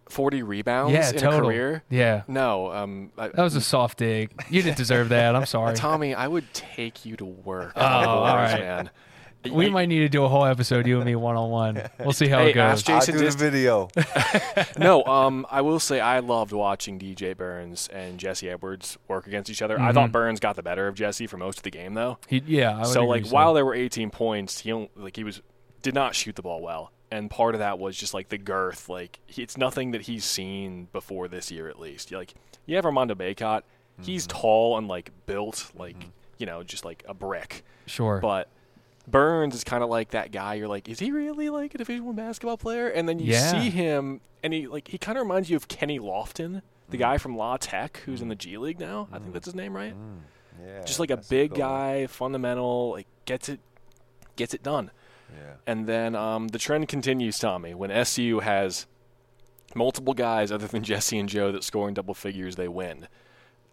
40 0.09 0.43
rebounds 0.43 0.93
Yeah, 0.93 1.09
in 1.09 1.15
total. 1.17 1.39
a 1.39 1.41
career. 1.43 1.83
Yeah. 1.89 2.23
No, 2.27 2.71
um, 2.71 3.11
I, 3.17 3.29
That 3.29 3.43
was 3.43 3.55
a 3.55 3.61
soft 3.61 3.99
dig. 3.99 4.31
You 4.49 4.61
didn't 4.61 4.77
deserve 4.77 5.09
that. 5.09 5.35
I'm 5.35 5.45
sorry. 5.47 5.75
Tommy, 5.75 6.13
I 6.15 6.27
would 6.27 6.51
take 6.53 7.05
you 7.05 7.15
to 7.17 7.25
work. 7.25 7.73
Oh, 7.75 7.81
on 7.85 8.01
the 8.03 8.09
all 8.09 8.21
Warriors, 8.21 8.51
right. 8.53 8.59
man. 8.61 8.89
We 9.51 9.67
You- 9.67 9.71
might 9.71 9.85
need 9.87 9.99
to 9.99 10.09
do 10.09 10.25
a 10.25 10.27
whole 10.27 10.43
episode, 10.45 10.85
you 10.85 10.97
and 10.97 11.05
me, 11.05 11.15
one 11.15 11.37
on 11.37 11.49
one. 11.49 11.81
We'll 11.99 12.11
see 12.11 12.27
how 12.27 12.39
Hey, 12.39 12.49
it 12.49 12.53
goes. 12.55 12.79
ask 12.79 12.89
I'll 12.89 12.99
Jason 12.99 13.17
do 13.19 13.29
the 13.29 13.37
video. 13.37 13.87
no, 14.77 15.03
um, 15.05 15.45
I 15.49 15.61
will 15.61 15.79
say 15.79 16.01
I 16.01 16.19
loved 16.19 16.51
watching 16.51 16.99
DJ 16.99 17.37
Burns 17.37 17.87
and 17.87 18.19
Jesse 18.19 18.49
Edwards 18.49 18.97
work 19.07 19.27
against 19.27 19.49
each 19.49 19.61
other. 19.61 19.79
I 19.79 19.93
thought 19.93 20.11
Burns 20.11 20.41
got 20.41 20.57
the 20.57 20.63
better 20.63 20.89
of 20.89 20.95
Jesse 20.95 21.25
for 21.25 21.37
most 21.37 21.59
of 21.59 21.63
the 21.63 21.71
game, 21.71 21.93
though. 21.93 22.17
He, 22.27 22.43
yeah, 22.47 22.75
I 22.75 22.79
would 22.79 22.87
so 22.87 23.03
agree 23.03 23.21
like 23.23 23.31
while 23.31 23.53
there 23.53 23.63
were 23.65 23.75
18 23.75 24.09
points, 24.09 24.59
he 24.59 24.71
don't, 24.71 24.89
like 24.97 25.15
he 25.15 25.23
was 25.23 25.41
did 25.81 25.93
not 25.95 26.15
shoot 26.15 26.35
the 26.35 26.41
ball 26.41 26.61
well, 26.61 26.91
and 27.11 27.29
part 27.29 27.55
of 27.55 27.59
that 27.59 27.79
was 27.79 27.97
just 27.97 28.13
like 28.13 28.29
the 28.29 28.37
girth. 28.37 28.89
Like 28.89 29.19
it's 29.27 29.57
nothing 29.57 29.91
that 29.91 30.01
he's 30.01 30.25
seen 30.25 30.87
before 30.91 31.27
this 31.27 31.51
year, 31.51 31.67
at 31.69 31.79
least. 31.79 32.11
Like 32.11 32.33
you 32.65 32.75
have 32.75 32.85
Armando 32.85 33.15
Bacot, 33.15 33.63
he's 34.01 34.27
mm-hmm. 34.27 34.39
tall 34.39 34.77
and 34.77 34.87
like 34.87 35.11
built 35.25 35.55
mm-hmm. 35.55 35.79
like 35.79 36.05
you 36.37 36.45
know 36.45 36.63
just 36.63 36.85
like 36.85 37.03
a 37.07 37.13
brick, 37.13 37.63
sure. 37.85 38.19
but. 38.19 38.49
Burns 39.07 39.55
is 39.55 39.63
kind 39.63 39.83
of 39.83 39.89
like 39.89 40.11
that 40.11 40.31
guy. 40.31 40.53
You're 40.53 40.67
like, 40.67 40.87
is 40.87 40.99
he 40.99 41.11
really 41.11 41.49
like 41.49 41.73
a 41.73 41.79
Division 41.79 42.05
One 42.05 42.15
basketball 42.15 42.57
player? 42.57 42.89
And 42.89 43.09
then 43.09 43.17
you 43.17 43.31
Yeah. 43.31 43.49
see 43.49 43.71
him, 43.71 44.21
and 44.43 44.53
he 44.53 44.67
like 44.67 44.87
he 44.87 44.99
kind 44.99 45.17
of 45.17 45.23
reminds 45.23 45.49
you 45.49 45.55
of 45.55 45.67
Kenny 45.67 45.97
Lofton, 45.97 46.61
the 46.89 46.97
mm. 46.97 46.99
guy 46.99 47.17
from 47.17 47.35
La 47.35 47.57
Tech, 47.57 48.03
who's 48.05 48.21
in 48.21 48.27
mm. 48.27 48.31
the 48.31 48.35
G 48.35 48.57
League 48.57 48.79
now. 48.79 49.07
I 49.11 49.17
think 49.17 49.31
mm. 49.31 49.33
that's 49.33 49.45
his 49.45 49.55
name, 49.55 49.75
right? 49.75 49.95
Yeah, 50.63 50.83
just 50.83 50.99
like 50.99 51.09
a 51.09 51.17
big 51.17 51.51
one. 51.51 51.59
guy, 51.59 52.07
fundamental, 52.07 52.91
like 52.91 53.07
gets 53.25 53.49
it 53.49 53.59
gets 54.35 54.53
it 54.53 54.61
done. 54.61 54.91
Yeah. 55.35 55.53
And 55.67 55.87
then 55.87 56.15
um, 56.15 56.47
the 56.49 56.59
trend 56.59 56.87
continues, 56.87 57.37
Tommy. 57.39 57.73
When 57.73 57.91
SU 57.91 58.39
has 58.39 58.87
multiple 59.75 60.13
guys 60.13 60.51
other 60.51 60.67
than 60.67 60.83
Jesse 60.83 61.17
and 61.19 61.29
Joe 61.29 61.51
that 61.51 61.63
score 61.63 61.87
in 61.87 61.93
double 61.93 62.13
figures, 62.13 62.55
they 62.55 62.67
win. 62.67 63.07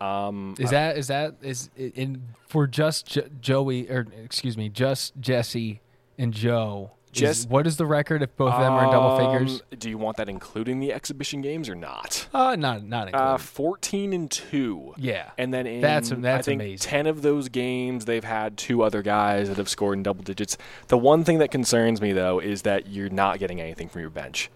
Um, 0.00 0.54
Is 0.58 0.70
that 0.70 0.98
is 0.98 1.06
that 1.08 1.36
is 1.40 1.70
in 1.74 2.22
for 2.48 2.66
just 2.66 3.06
J- 3.06 3.28
Joey 3.40 3.88
or 3.88 4.06
excuse 4.22 4.56
me, 4.56 4.68
just 4.68 5.18
Jesse 5.18 5.80
and 6.18 6.34
Joe? 6.34 6.90
Is- 7.22 7.46
what 7.46 7.66
is 7.66 7.76
the 7.76 7.86
record 7.86 8.22
if 8.22 8.36
both 8.36 8.52
of 8.52 8.60
them 8.60 8.72
are 8.72 8.84
in 8.84 8.90
double 8.90 9.16
figures? 9.18 9.60
um, 9.72 9.78
Do 9.78 9.88
you 9.90 9.98
want 9.98 10.16
that 10.18 10.28
including 10.28 10.80
the 10.80 10.92
exhibition 10.92 11.40
games 11.40 11.68
or 11.68 11.74
not? 11.74 12.28
Uh 12.34 12.56
not 12.56 12.82
not 12.84 13.08
included. 13.08 13.16
Uh, 13.34 13.36
Fourteen 13.38 14.12
and 14.12 14.30
two. 14.30 14.94
yeah, 14.96 15.30
And 15.38 15.52
then 15.54 15.66
in 15.66 15.80
That's- 15.80 16.10
that's 16.10 16.48
I 16.48 16.50
think 16.50 16.60
amazing. 16.62 16.88
ten 16.90 17.06
of 17.06 17.22
those 17.22 17.48
games 17.48 18.04
they've 18.04 18.24
had 18.24 18.56
two 18.56 18.82
other 18.82 19.02
guys 19.02 19.48
that 19.48 19.56
have 19.56 19.68
scored 19.68 19.96
in 19.98 20.02
double 20.02 20.22
digits. 20.22 20.56
The 20.88 20.98
one 20.98 21.24
thing 21.24 21.38
that 21.38 21.50
concerns 21.50 22.00
me 22.00 22.12
though 22.12 22.38
is 22.38 22.62
that 22.62 22.88
you're 22.88 23.10
not 23.10 23.38
getting 23.38 23.60
anything 23.60 23.88
from 23.88 24.00
your 24.00 24.10
bench, 24.10 24.50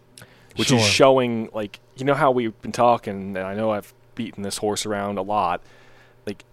which 0.57 0.69
Sure. 0.69 0.79
is 0.79 0.85
showing 0.87 1.49
like 1.52 1.81
you 1.97 2.05
know 2.05 2.14
how 2.14 2.31
we've 2.31 2.59
been 2.62 2.73
talking, 2.73 3.37
and 3.37 3.38
I 3.38 3.55
know 3.55 3.71
I've 3.73 3.93
beaten 4.14 4.43
this 4.43 4.59
horse 4.59 4.85
around 4.87 5.19
a 5.19 5.23
lot. 5.23 5.62
Like 6.26 6.45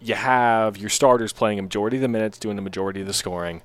you 0.00 0.14
have 0.14 0.76
your 0.76 0.88
starters 0.90 1.32
playing 1.32 1.58
a 1.58 1.62
majority 1.62 1.96
of 1.96 2.02
the 2.02 2.08
minutes, 2.08 2.38
doing 2.38 2.56
the 2.56 2.62
majority 2.62 3.00
of 3.00 3.06
the 3.06 3.12
scoring. 3.12 3.62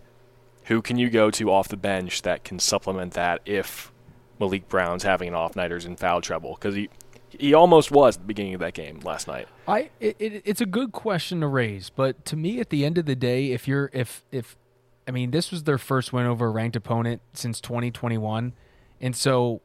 Who 0.68 0.82
can 0.82 0.98
you 0.98 1.10
go 1.10 1.32
to 1.32 1.52
off 1.52 1.68
the 1.68 1.78
bench 1.78 2.22
that 2.24 2.44
can 2.44 2.60
supplement 2.60 3.14
that 3.14 3.42
if 3.46 3.92
Maliq 4.40 4.68
Brown's 4.68 5.04
having 5.04 5.30
an 5.30 5.34
off 5.36 5.56
night 5.56 5.72
or 5.72 5.78
is 5.78 5.86
in 5.86 5.96
foul 5.96 6.22
trouble? 6.22 6.56
Because 6.56 6.76
he 6.76 6.90
he 7.30 7.54
almost 7.54 7.92
was 7.92 8.16
at 8.16 8.22
the 8.22 8.28
beginning 8.28 8.54
of 8.54 8.60
that 8.62 8.74
game 8.74 9.00
last 9.02 9.28
night. 9.28 9.48
I 9.68 9.90
it, 10.00 10.16
it, 10.20 10.42
it's 10.46 10.62
a 10.62 10.66
good 10.66 10.92
question 10.92 11.42
to 11.42 11.48
raise, 11.48 11.90
but 11.90 12.24
to 12.26 12.36
me, 12.36 12.60
at 12.60 12.70
the 12.70 12.86
end 12.86 12.98
of 12.98 13.06
the 13.06 13.16
day, 13.16 13.52
if 13.52 13.68
you're 13.68 13.90
if 13.94 14.24
if 14.32 14.56
I 15.08 15.12
mean, 15.12 15.32
this 15.32 15.52
was 15.52 15.64
their 15.64 15.78
first 15.78 16.12
win 16.12 16.26
over 16.26 16.48
a 16.48 16.50
ranked 16.50 16.76
opponent 16.76 17.22
since 17.34 17.62
2021, 17.62 18.54
and 19.00 19.16
so 19.16 19.62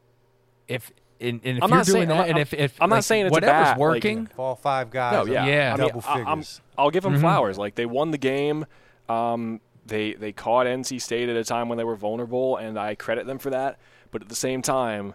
if 0.69 0.93
and, 1.21 1.41
and 1.45 1.59
if 1.59 1.63
I'm 1.65 1.71
you're 1.71 1.79
not 1.79 1.87
doing 1.87 1.97
saying- 1.97 2.09
that, 2.09 2.17
I'm- 2.19 2.29
and 2.31 2.39
if 2.39 2.53
if 2.55 2.81
I'm 2.81 2.91
not 2.91 3.05
saying 3.05 3.27
it's 3.27 3.33
whatever's 3.33 3.71
bad, 3.71 3.79
working, 3.79 4.27
For 4.37 4.43
all 4.43 4.55
five 4.57 4.91
guys. 4.91 5.13
No, 5.15 5.25
yeah, 5.33 5.47
Yeah. 5.47 5.75
I 5.75 5.77
mean, 5.79 5.89
double 5.89 6.05
I, 6.07 6.21
I'm, 6.23 6.39
figures. 6.43 6.61
I'll 6.79 6.91
give 6.91 7.03
Mm-hmm. 7.05 7.13
them 7.15 7.21
flowers. 7.23 7.59
Like 7.59 7.75
they 7.75 7.87
won 7.87 8.11
the 8.13 8.19
game. 8.19 8.67
Um, 9.09 9.61
they 9.85 10.15
they 10.15 10.33
caught 10.33 10.67
NC 10.67 11.01
State 11.01 11.29
at 11.29 11.37
a 11.37 11.45
time 11.45 11.69
when 11.69 11.79
they 11.79 11.85
were 11.85 11.97
vulnerable, 11.97 12.57
and 12.57 12.79
I 12.79 12.95
credit 12.95 13.27
them 13.27 13.39
for 13.39 13.51
that. 13.51 13.79
But 14.11 14.23
at 14.23 14.29
the 14.29 14.35
same 14.35 14.63
time, 14.63 15.15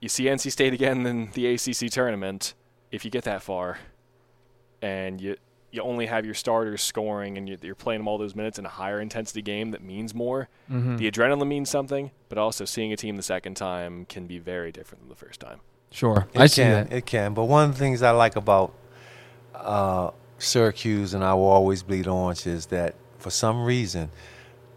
you 0.00 0.08
see 0.08 0.24
NC 0.24 0.52
State 0.52 0.72
again 0.72 1.06
in 1.06 1.30
the 1.32 1.46
ACC 1.54 1.90
tournament. 1.90 2.54
If 2.90 3.04
you 3.04 3.10
get 3.10 3.24
that 3.24 3.42
far, 3.42 3.78
and 4.80 5.20
you 5.20 5.36
you 5.74 5.82
only 5.82 6.06
have 6.06 6.24
your 6.24 6.34
starters 6.34 6.82
scoring, 6.82 7.36
and 7.36 7.48
you, 7.48 7.58
you're 7.60 7.74
playing 7.74 8.00
them 8.00 8.08
all 8.08 8.16
those 8.16 8.36
minutes 8.36 8.60
in 8.60 8.64
a 8.64 8.68
higher 8.68 9.00
intensity 9.00 9.42
game 9.42 9.72
that 9.72 9.82
means 9.82 10.14
more. 10.14 10.48
Mm-hmm. 10.70 10.96
The 10.96 11.10
adrenaline 11.10 11.48
means 11.48 11.68
something, 11.68 12.12
but 12.28 12.38
also 12.38 12.64
seeing 12.64 12.92
a 12.92 12.96
team 12.96 13.16
the 13.16 13.24
second 13.24 13.56
time 13.56 14.04
can 14.04 14.26
be 14.28 14.38
very 14.38 14.70
different 14.70 15.02
than 15.02 15.08
the 15.08 15.16
first 15.16 15.40
time. 15.40 15.60
sure, 15.90 16.28
It 16.32 16.40
I 16.40 16.46
see 16.46 16.62
can, 16.62 16.70
that. 16.70 16.92
It 16.92 17.06
can. 17.06 17.34
But 17.34 17.44
one 17.44 17.68
of 17.68 17.72
the 17.74 17.78
things 17.78 18.02
I 18.02 18.12
like 18.12 18.36
about 18.36 18.72
uh, 19.52 20.12
Syracuse, 20.38 21.12
and 21.12 21.24
I 21.24 21.34
will 21.34 21.46
always 21.46 21.82
bleed 21.82 22.06
orange, 22.06 22.46
is 22.46 22.66
that 22.66 22.94
for 23.24 23.30
some 23.30 23.64
reason, 23.64 24.10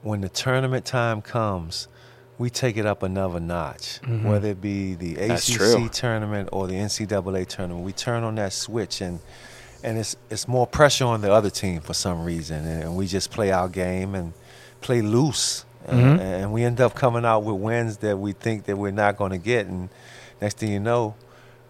when 0.03 0.21
the 0.21 0.29
tournament 0.29 0.85
time 0.85 1.21
comes, 1.21 1.89
we 2.37 2.49
take 2.49 2.77
it 2.77 2.85
up 2.85 3.03
another 3.03 3.41
notch. 3.41 3.99
Mm-hmm. 4.03 4.25
Whether 4.25 4.51
it 4.51 4.61
be 4.61 4.93
the 4.93 5.17
ACC 5.17 5.91
tournament 5.91 6.47
or 6.53 6.65
the 6.65 6.75
NCAA 6.75 7.45
tournament, 7.45 7.83
we 7.83 7.91
turn 7.91 8.23
on 8.23 8.35
that 8.35 8.53
switch 8.53 9.01
and. 9.01 9.19
And 9.83 9.99
it's 9.99 10.17
it's 10.31 10.47
more 10.47 10.65
pressure 10.65 11.05
on 11.05 11.21
the 11.21 11.31
other 11.31 11.51
team 11.51 11.81
for 11.81 11.93
some 11.93 12.23
reason, 12.23 12.65
and 12.65 12.97
we 12.97 13.05
just 13.05 13.29
play 13.29 13.51
our 13.51 13.69
game 13.69 14.15
and 14.15 14.33
play 14.81 15.03
loose, 15.03 15.65
and, 15.85 15.99
mm-hmm. 15.99 16.19
and 16.19 16.51
we 16.51 16.63
end 16.63 16.81
up 16.81 16.95
coming 16.95 17.23
out 17.23 17.43
with 17.43 17.57
wins 17.57 17.97
that 17.97 18.17
we 18.17 18.33
think 18.33 18.65
that 18.65 18.75
we're 18.75 18.91
not 18.91 19.17
going 19.17 19.31
to 19.31 19.37
get, 19.37 19.67
and 19.67 19.89
next 20.41 20.57
thing 20.57 20.71
you 20.71 20.79
know, 20.79 21.13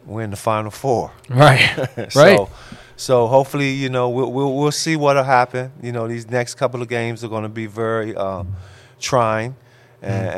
we're 0.05 0.21
in 0.21 0.31
the 0.31 0.37
final 0.37 0.71
four. 0.71 1.11
Right, 1.29 1.89
right. 2.15 2.47
So, 2.99 3.27
hopefully, 3.27 3.69
you 3.73 3.89
know, 3.89 4.09
we'll 4.09 4.31
we'll, 4.31 4.53
we'll 4.55 4.71
see 4.71 4.95
what'll 4.95 5.23
happen. 5.23 5.71
You 5.83 5.91
know, 5.91 6.07
these 6.07 6.27
next 6.27 6.55
couple 6.55 6.81
of 6.81 6.87
games 6.87 7.23
are 7.23 7.27
going 7.27 7.43
to 7.43 7.49
be 7.49 7.67
very 7.67 8.15
uh, 8.15 8.43
trying, 8.99 9.55
and, 10.01 10.29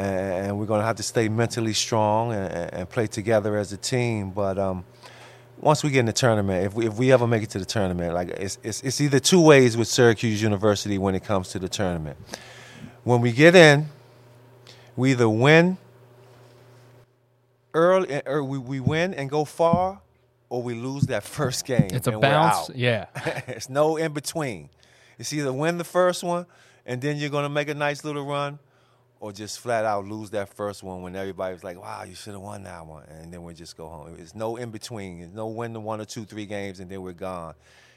and 0.45 0.59
we're 0.59 0.65
going 0.65 0.81
to 0.81 0.85
have 0.85 0.97
to 0.97 1.03
stay 1.03 1.29
mentally 1.29 1.71
strong 1.71 2.33
and, 2.33 2.73
and 2.73 2.89
play 2.89 3.07
together 3.07 3.55
as 3.55 3.71
a 3.71 3.77
team. 3.77 4.31
But 4.31 4.59
um, 4.59 4.83
once 5.57 5.85
we 5.85 5.89
get 5.89 6.01
in 6.01 6.07
the 6.07 6.13
tournament, 6.13 6.65
if 6.65 6.73
we 6.73 6.87
if 6.87 6.95
we 6.95 7.13
ever 7.13 7.27
make 7.27 7.43
it 7.43 7.49
to 7.51 7.59
the 7.59 7.65
tournament, 7.65 8.13
like 8.13 8.27
it's 8.27 8.57
it's, 8.61 8.83
it's 8.83 8.99
either 8.99 9.21
two 9.21 9.41
ways 9.41 9.77
with 9.77 9.87
Syracuse 9.87 10.41
University 10.41 10.97
when 10.97 11.15
it 11.15 11.23
comes 11.23 11.47
to 11.49 11.59
the 11.59 11.69
tournament. 11.69 12.17
When 13.05 13.21
we 13.21 13.31
get 13.31 13.55
in, 13.55 13.87
we 14.97 15.11
either 15.11 15.29
win 15.29 15.77
early, 17.73 18.21
or 18.25 18.43
we, 18.43 18.57
we 18.57 18.81
win 18.81 19.13
and 19.13 19.29
go 19.29 19.45
far, 19.45 20.01
or 20.49 20.61
we 20.63 20.73
lose 20.73 21.03
that 21.03 21.23
first 21.23 21.65
game. 21.65 21.89
It's 21.91 22.07
a 22.07 22.11
bounce. 22.19 22.69
out. 22.69 22.75
Yeah, 22.75 23.05
it's 23.47 23.69
no 23.69 23.97
in 23.97 24.13
between. 24.13 24.69
It's 25.17 25.31
either 25.33 25.51
win 25.53 25.77
the 25.77 25.83
first 25.83 26.23
one 26.23 26.45
and 26.85 27.01
then 27.01 27.17
you're 27.17 27.29
gonna 27.29 27.49
make 27.49 27.69
a 27.69 27.73
nice 27.73 28.03
little 28.03 28.25
run, 28.25 28.57
or 29.19 29.31
just 29.31 29.59
flat 29.59 29.85
out 29.85 30.05
lose 30.05 30.29
that 30.31 30.49
first 30.53 30.81
one 30.81 31.01
when 31.01 31.15
everybody's 31.15 31.63
like, 31.63 31.79
"Wow, 31.79 32.03
you 32.03 32.15
should 32.15 32.33
have 32.33 32.41
won 32.41 32.63
that 32.63 32.85
one," 32.85 33.03
and 33.09 33.31
then 33.31 33.43
we 33.43 33.53
just 33.53 33.77
go 33.77 33.87
home. 33.87 34.15
It's 34.17 34.33
no 34.33 34.55
in 34.55 34.71
between. 34.71 35.19
There's 35.19 35.33
no 35.33 35.47
win 35.47 35.73
the 35.73 35.79
one 35.79 36.01
or 36.01 36.05
two, 36.05 36.25
three 36.25 36.45
games 36.45 36.79
and 36.79 36.89
then 36.89 37.01
we're 37.01 37.13
gone. 37.13 37.53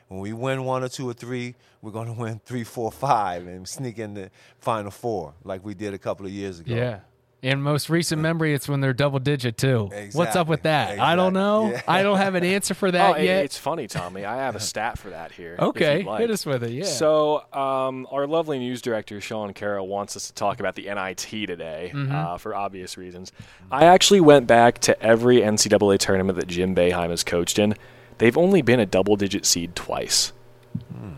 When 0.09 0.21
we 0.21 0.35
win 0.35 0.64
one 0.64 0.82
or 0.82 0.88
two 0.90 1.09
or 1.09 1.14
three, 1.14 1.54
we're 1.80 1.92
gonna 1.92 2.12
win 2.25 2.40
three, 2.44 2.64
four, 2.64 2.92
five, 2.92 3.47
and 3.47 3.66
sneak 3.66 3.99
in 3.99 4.14
the 4.14 4.30
final 4.59 4.90
four 4.90 5.32
like 5.44 5.64
we 5.64 5.73
did 5.75 5.94
a 5.94 5.99
couple 5.99 6.26
of 6.26 6.32
years 6.32 6.61
ago. 6.61 6.75
yeah. 6.75 7.00
In 7.42 7.61
most 7.61 7.90
recent 7.90 8.22
memory, 8.22 8.54
it's 8.54 8.68
when 8.68 8.80
they're 8.80 8.92
double 8.92 9.18
digit 9.18 9.56
too. 9.56 9.90
What's 10.12 10.37
up 10.37 10.46
with 10.46 10.61
Exactly. 10.61 10.96
that? 10.99 11.02
I 11.04 11.16
don't 11.16 11.32
know. 11.32 11.70
Yeah. 11.72 11.82
I 11.88 12.04
don't 12.04 12.18
have 12.18 12.37
an 12.37 12.44
answer 12.44 12.72
for 12.72 12.88
that 12.92 13.16
oh, 13.16 13.18
yet. 13.18 13.44
it's 13.44 13.58
funny, 13.58 13.88
Tommy. 13.88 14.25
I 14.25 14.37
have 14.37 14.54
a 14.54 14.61
stat 14.70 14.96
for 14.96 15.11
that 15.11 15.32
here. 15.32 15.56
okay, 15.58 16.04
like. 16.04 16.20
hit 16.20 16.30
us 16.30 16.46
with 16.46 16.62
it. 16.62 16.70
Yeah. 16.70 16.84
So, 16.84 17.42
um, 17.52 18.06
our 18.12 18.28
lovely 18.28 18.61
news 18.61 18.80
director, 18.80 19.20
Sean 19.20 19.52
Carroll, 19.54 19.88
wants 19.88 20.14
us 20.16 20.28
to 20.28 20.34
talk 20.34 20.61
about 20.61 20.76
the 20.76 20.82
NIT 20.84 21.18
today 21.18 21.90
Mm-hmm. 21.92 22.14
uh, 22.14 22.38
for 22.38 22.54
obvious 22.54 22.96
reasons. 22.96 23.32
I 23.72 23.87
actually 23.87 24.20
went 24.20 24.46
back 24.46 24.78
to 24.80 25.02
every 25.02 25.38
NCAA 25.40 25.99
tournament 25.99 26.38
that 26.38 26.46
Jim 26.46 26.76
Boeheim 26.76 27.11
has 27.11 27.25
coached 27.25 27.58
in. 27.58 27.75
They've 28.18 28.38
only 28.38 28.62
been 28.62 28.78
a 28.78 28.87
double 28.87 29.16
digit 29.16 29.46
seed 29.46 29.75
twice. 29.75 30.32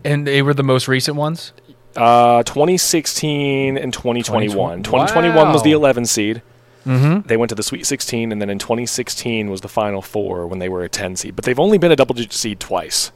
and 0.03 0.25
they 0.25 0.41
were 0.41 0.55
the 0.55 0.63
most 0.63 0.87
recent 0.87 1.17
ones. 1.17 1.53
Uh, 1.95 2.43
2016 2.43 3.77
and 3.77 3.93
2021. 3.93 4.83
2020 4.83 4.83
2021 4.83 5.53
was 5.53 5.63
the 5.63 5.71
11 5.71 6.05
seed. 6.05 6.41
Mm-hmm. 6.85 7.27
They 7.27 7.35
went 7.37 7.49
to 7.49 7.55
the 7.55 7.63
Sweet 7.63 7.85
16, 7.85 8.31
and 8.31 8.39
then 8.41 8.49
in 8.49 8.59
2016 8.59 9.49
was 9.49 9.61
the 9.61 9.67
Final 9.67 10.01
Four 10.01 10.45
when 10.47 10.59
they 10.59 10.69
were 10.69 10.83
a 10.83 10.89
10 10.89 11.15
seed. 11.15 11.35
But 11.35 11.45
they've 11.45 11.59
only 11.59 11.77
been 11.77 11.91
a 11.91 11.95
double 11.95 12.13
digit 12.13 12.33
seed 12.33 12.59
twice. 12.59 13.11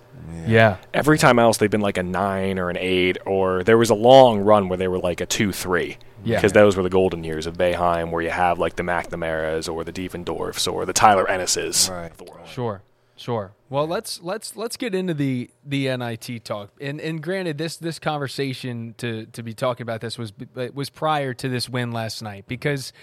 Yeah. 0.48 0.78
Every 0.94 1.18
time 1.18 1.38
else, 1.40 1.58
they've 1.58 1.70
been 1.70 1.82
like 1.82 1.98
a 1.98 2.04
nine 2.04 2.58
or 2.58 2.70
an 2.70 2.78
eight, 2.78 3.18
or 3.26 3.64
there 3.64 3.78
was 3.78 3.90
a 3.90 3.96
long 3.96 4.40
run 4.42 4.70
where 4.70 4.78
they 4.78 4.88
were 4.88 4.98
like 5.00 5.22
a 5.22 5.26
two, 5.26 5.52
three. 5.52 5.98
Yeah. 6.24 6.38
Because 6.38 6.54
those 6.54 6.76
were 6.76 6.84
the 6.84 6.90
golden 6.90 7.24
years 7.24 7.46
of 7.46 7.58
Boeheim, 7.58 8.12
where 8.12 8.22
you 8.22 8.30
have 8.32 8.58
like 8.60 8.76
the 8.76 8.84
McNamaras 8.84 9.72
or 9.72 9.84
the 9.84 9.92
Diefendorfs 9.94 10.72
or 10.72 10.86
the 10.86 10.94
Tyler 10.94 11.30
Ennises 11.30 11.90
Right. 11.92 12.12
of 12.12 12.18
the 12.18 12.24
world. 12.26 12.48
Sure. 12.48 12.82
Sure. 13.20 13.52
Well, 13.70 13.86
let's 13.86 14.22
let's 14.24 14.56
let's 14.56 14.78
get 14.78 14.96
into 14.96 15.14
the 15.14 15.50
the 15.66 15.96
NIT 15.98 16.46
talk. 16.46 16.72
And 16.80 17.02
and 17.02 17.22
granted, 17.22 17.58
this 17.58 17.76
this 17.76 18.00
conversation 18.00 18.96
to 18.98 19.26
to 19.28 19.44
be 19.44 19.54
talking 19.54 19.84
about 19.84 20.00
this 20.00 20.18
was 20.18 20.32
was 20.74 20.90
prior 20.90 21.34
to 21.34 21.50
this 21.50 21.68
win 21.68 21.92
last 21.92 22.22
night 22.22 22.46
because 22.48 22.94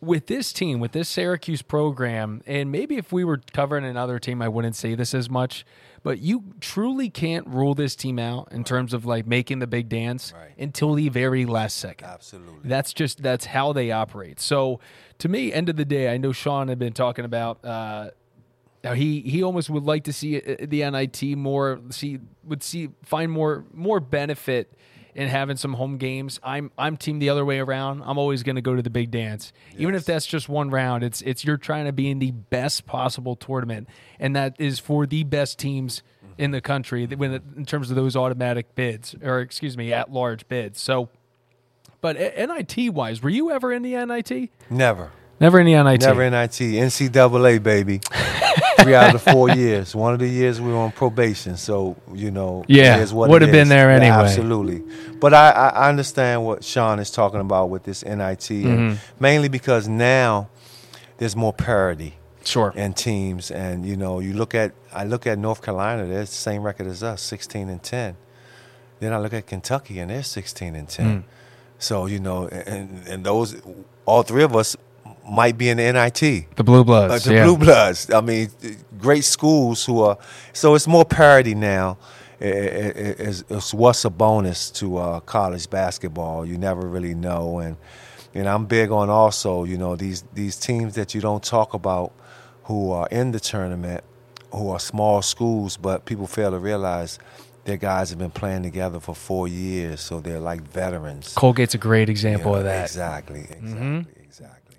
with 0.00 0.26
this 0.26 0.52
team, 0.52 0.80
with 0.80 0.92
this 0.92 1.08
Syracuse 1.08 1.62
program, 1.62 2.42
and 2.46 2.70
maybe 2.72 2.96
if 2.96 3.12
we 3.12 3.22
were 3.24 3.40
covering 3.52 3.84
another 3.84 4.18
team, 4.18 4.42
I 4.42 4.48
wouldn't 4.48 4.74
say 4.76 4.94
this 4.94 5.12
as 5.14 5.28
much. 5.28 5.64
But 6.04 6.18
you 6.18 6.54
truly 6.60 7.08
can't 7.08 7.46
rule 7.46 7.74
this 7.74 7.94
team 7.94 8.18
out 8.18 8.48
in 8.50 8.64
terms 8.64 8.92
of 8.92 9.04
like 9.06 9.26
making 9.26 9.60
the 9.60 9.68
big 9.68 9.88
dance 9.88 10.32
Right. 10.36 10.50
until 10.58 10.94
the 10.94 11.08
very 11.08 11.46
last 11.46 11.76
second. 11.76 12.08
Absolutely. 12.08 12.68
That's 12.68 12.92
just 12.92 13.22
that's 13.22 13.46
how 13.46 13.72
they 13.72 13.90
operate. 13.92 14.40
So 14.40 14.80
to 15.18 15.28
me, 15.28 15.52
end 15.52 15.68
of 15.68 15.76
the 15.76 15.84
day, 15.84 16.12
I 16.12 16.16
know 16.16 16.32
Sean 16.32 16.66
had 16.68 16.78
been 16.80 16.92
talking 16.92 17.24
about 17.24 17.64
uh, 17.64 18.10
how 18.84 18.94
he 18.94 19.20
he 19.20 19.42
almost 19.42 19.70
would 19.70 19.84
like 19.84 20.04
to 20.04 20.12
see 20.12 20.38
uh, 20.38 20.56
the 20.60 20.88
NIT 20.90 21.36
more 21.36 21.80
see 21.90 22.18
would 22.44 22.62
see 22.62 22.90
find 23.04 23.30
more 23.30 23.64
more 23.72 24.00
benefit 24.00 24.72
in 25.14 25.28
having 25.28 25.56
some 25.56 25.74
home 25.74 25.98
games. 25.98 26.40
I'm 26.42 26.70
I'm 26.78 26.96
team 26.96 27.18
the 27.18 27.28
other 27.28 27.44
way 27.44 27.60
around. 27.60 28.02
I'm 28.04 28.18
always 28.18 28.42
going 28.42 28.56
to 28.56 28.62
go 28.62 28.74
to 28.74 28.82
the 28.82 28.90
big 28.90 29.10
dance, 29.10 29.52
even 29.76 29.94
if 29.94 30.04
that's 30.04 30.26
just 30.26 30.48
one 30.48 30.70
round. 30.70 31.04
It's 31.04 31.22
it's 31.22 31.44
you're 31.44 31.56
trying 31.56 31.84
to 31.86 31.92
be 31.92 32.10
in 32.10 32.18
the 32.18 32.30
best 32.30 32.86
possible 32.86 33.36
tournament, 33.36 33.88
and 34.18 34.34
that 34.36 34.56
is 34.58 34.78
for 34.78 35.06
the 35.06 35.24
best 35.24 35.58
teams 35.58 36.02
in 36.38 36.50
the 36.50 36.60
country 36.60 37.06
when 37.06 37.40
in 37.56 37.66
terms 37.66 37.90
of 37.90 37.96
those 37.96 38.16
automatic 38.16 38.74
bids 38.74 39.14
or 39.22 39.40
excuse 39.40 39.76
me 39.76 39.92
at 39.92 40.12
large 40.12 40.48
bids. 40.48 40.80
So. 40.80 41.08
But 42.00 42.16
uh, 42.16 42.46
NIT 42.46 42.92
wise, 42.92 43.22
were 43.22 43.30
you 43.30 43.52
ever 43.52 43.72
in 43.72 43.82
the 43.82 43.94
NIT? 44.04 44.50
Never. 44.68 45.12
Never 45.38 45.60
in 45.60 45.66
the 45.66 45.80
NIT. 45.80 46.00
Never 46.00 46.28
NIT. 46.28 46.50
NCAA, 46.50 47.62
baby. 47.62 48.00
three 48.80 48.94
out 48.94 49.14
of 49.14 49.24
the 49.24 49.32
four 49.32 49.50
years. 49.50 49.94
One 49.94 50.12
of 50.14 50.18
the 50.20 50.28
years 50.28 50.60
we 50.60 50.70
were 50.70 50.76
on 50.78 50.92
probation, 50.92 51.56
so 51.56 51.96
you 52.14 52.30
know, 52.30 52.64
Yeah, 52.68 52.96
it 52.98 53.02
is 53.02 53.12
what 53.14 53.30
would 53.30 53.42
have 53.42 53.52
been 53.52 53.68
there 53.68 53.90
Yeah, 53.90 53.96
anyway. 53.96 54.16
absolutely. 54.16 54.82
But 55.20 55.34
I, 55.34 55.50
I 55.50 55.88
understand 55.88 56.44
what 56.44 56.64
Sean 56.64 56.98
is 56.98 57.10
talking 57.10 57.40
about 57.40 57.70
with 57.70 57.84
this 57.84 58.04
NIT, 58.04 58.38
Mm-hmm. 58.40 58.68
and 58.68 58.98
mainly 59.20 59.48
because 59.48 59.88
now 59.88 60.48
there's 61.18 61.36
more 61.36 61.52
parity 61.52 62.16
Sure. 62.44 62.72
in 62.74 62.92
teams, 62.94 63.50
and 63.50 63.86
you 63.86 63.96
know, 63.96 64.18
you 64.20 64.32
look 64.32 64.54
at 64.54 64.72
I 64.92 65.04
look 65.04 65.26
at 65.26 65.38
North 65.38 65.62
Carolina, 65.62 66.06
they're 66.06 66.20
the 66.20 66.26
same 66.26 66.62
record 66.62 66.86
as 66.88 67.02
us, 67.02 67.22
16 67.22 67.68
and 67.68 67.82
10. 67.82 68.16
Then 69.00 69.12
I 69.12 69.18
look 69.18 69.32
at 69.32 69.46
Kentucky, 69.46 69.98
and 70.00 70.10
they're 70.10 70.22
16 70.22 70.74
and 70.74 70.88
10. 70.88 71.06
Mm. 71.06 71.22
So 71.78 72.06
you 72.06 72.18
know, 72.20 72.48
and 72.48 73.06
and 73.08 73.24
those 73.24 73.60
all 74.06 74.22
three 74.24 74.42
of 74.42 74.54
us 74.56 74.76
might 75.28 75.56
be 75.58 75.68
in 75.68 75.76
the 75.76 75.84
NIT. 75.92 76.46
The 76.56 76.64
Blue 76.64 76.80
Uh, 76.80 76.84
Bloods. 76.84 77.24
the 77.24 77.34
yeah. 77.34 77.44
Blue 77.44 77.56
Bloods. 77.58 78.10
I 78.10 78.20
mean, 78.20 78.50
great 78.98 79.24
schools 79.24 79.84
who 79.84 80.02
are. 80.02 80.18
So 80.52 80.74
it's 80.74 80.86
more 80.86 81.04
parity 81.04 81.54
now. 81.54 81.96
I- 82.40 82.44
I- 82.44 82.48
I- 82.48 83.16
Is 83.28 83.44
is 83.48 83.72
what's 83.72 84.04
a 84.04 84.10
bonus 84.10 84.70
to 84.72 84.96
uh, 84.96 85.20
college 85.20 85.70
basketball? 85.70 86.44
You 86.44 86.58
never 86.58 86.80
really 86.88 87.14
know, 87.14 87.58
and 87.60 87.76
and 88.34 88.48
I'm 88.48 88.66
big 88.66 88.90
on 88.90 89.10
also. 89.10 89.62
You 89.64 89.78
know 89.78 89.94
these 89.96 90.24
these 90.34 90.56
teams 90.56 90.94
that 90.94 91.14
you 91.14 91.20
don't 91.20 91.42
talk 91.44 91.72
about 91.74 92.10
who 92.64 92.90
are 92.90 93.06
in 93.12 93.30
the 93.32 93.38
tournament, 93.40 94.02
who 94.52 94.70
are 94.70 94.80
small 94.80 95.22
schools, 95.22 95.76
but 95.76 96.04
people 96.04 96.26
fail 96.26 96.50
to 96.50 96.58
realize 96.58 97.18
their 97.64 97.76
guys 97.76 98.10
have 98.10 98.18
been 98.18 98.30
playing 98.32 98.64
together 98.64 98.98
for 98.98 99.14
four 99.14 99.46
years, 99.46 100.00
so 100.00 100.18
they're 100.20 100.40
like 100.40 100.62
veterans. 100.62 101.34
Colgate's 101.36 101.74
a 101.76 101.78
great 101.78 102.08
example 102.08 102.50
You 102.50 102.54
know, 102.54 102.58
of 102.60 102.64
that. 102.64 102.82
Exactly. 102.86 103.40
Exactly. 103.40 103.68
Mhm. 103.68 104.06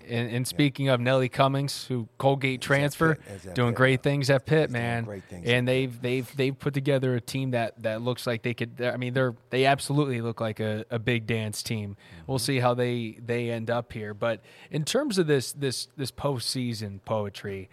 And, 0.08 0.30
and 0.30 0.46
speaking 0.48 0.88
of 0.88 1.00
Nelly 1.00 1.28
Cummings, 1.28 1.86
who 1.86 2.08
Colgate 2.18 2.60
transfer, 2.60 3.18
doing 3.54 3.70
Pitt. 3.70 3.76
great 3.76 4.02
things 4.02 4.30
at 4.30 4.46
Pitt, 4.46 4.68
He's 4.68 4.72
man. 4.72 5.04
great 5.04 5.24
things 5.24 5.48
And 5.48 5.66
they've 5.66 6.00
they've 6.02 6.36
they've 6.36 6.58
put 6.58 6.74
together 6.74 7.14
a 7.14 7.20
team 7.20 7.52
that 7.52 7.82
that 7.82 8.02
looks 8.02 8.26
like 8.26 8.42
they 8.42 8.54
could. 8.54 8.80
I 8.82 8.96
mean, 8.96 9.14
they're 9.14 9.34
they 9.50 9.66
absolutely 9.66 10.20
look 10.20 10.40
like 10.40 10.60
a, 10.60 10.84
a 10.90 10.98
big 10.98 11.26
dance 11.26 11.62
team. 11.62 11.96
We'll 12.26 12.38
Mm-hmm. 12.38 12.44
see 12.44 12.58
how 12.60 12.74
they 12.74 13.18
they 13.24 13.50
end 13.50 13.70
up 13.70 13.92
here. 13.92 14.14
But 14.14 14.40
in 14.70 14.84
terms 14.84 15.18
of 15.18 15.26
this 15.26 15.52
this 15.52 15.88
this 15.96 16.10
postseason 16.10 17.00
poetry, 17.04 17.68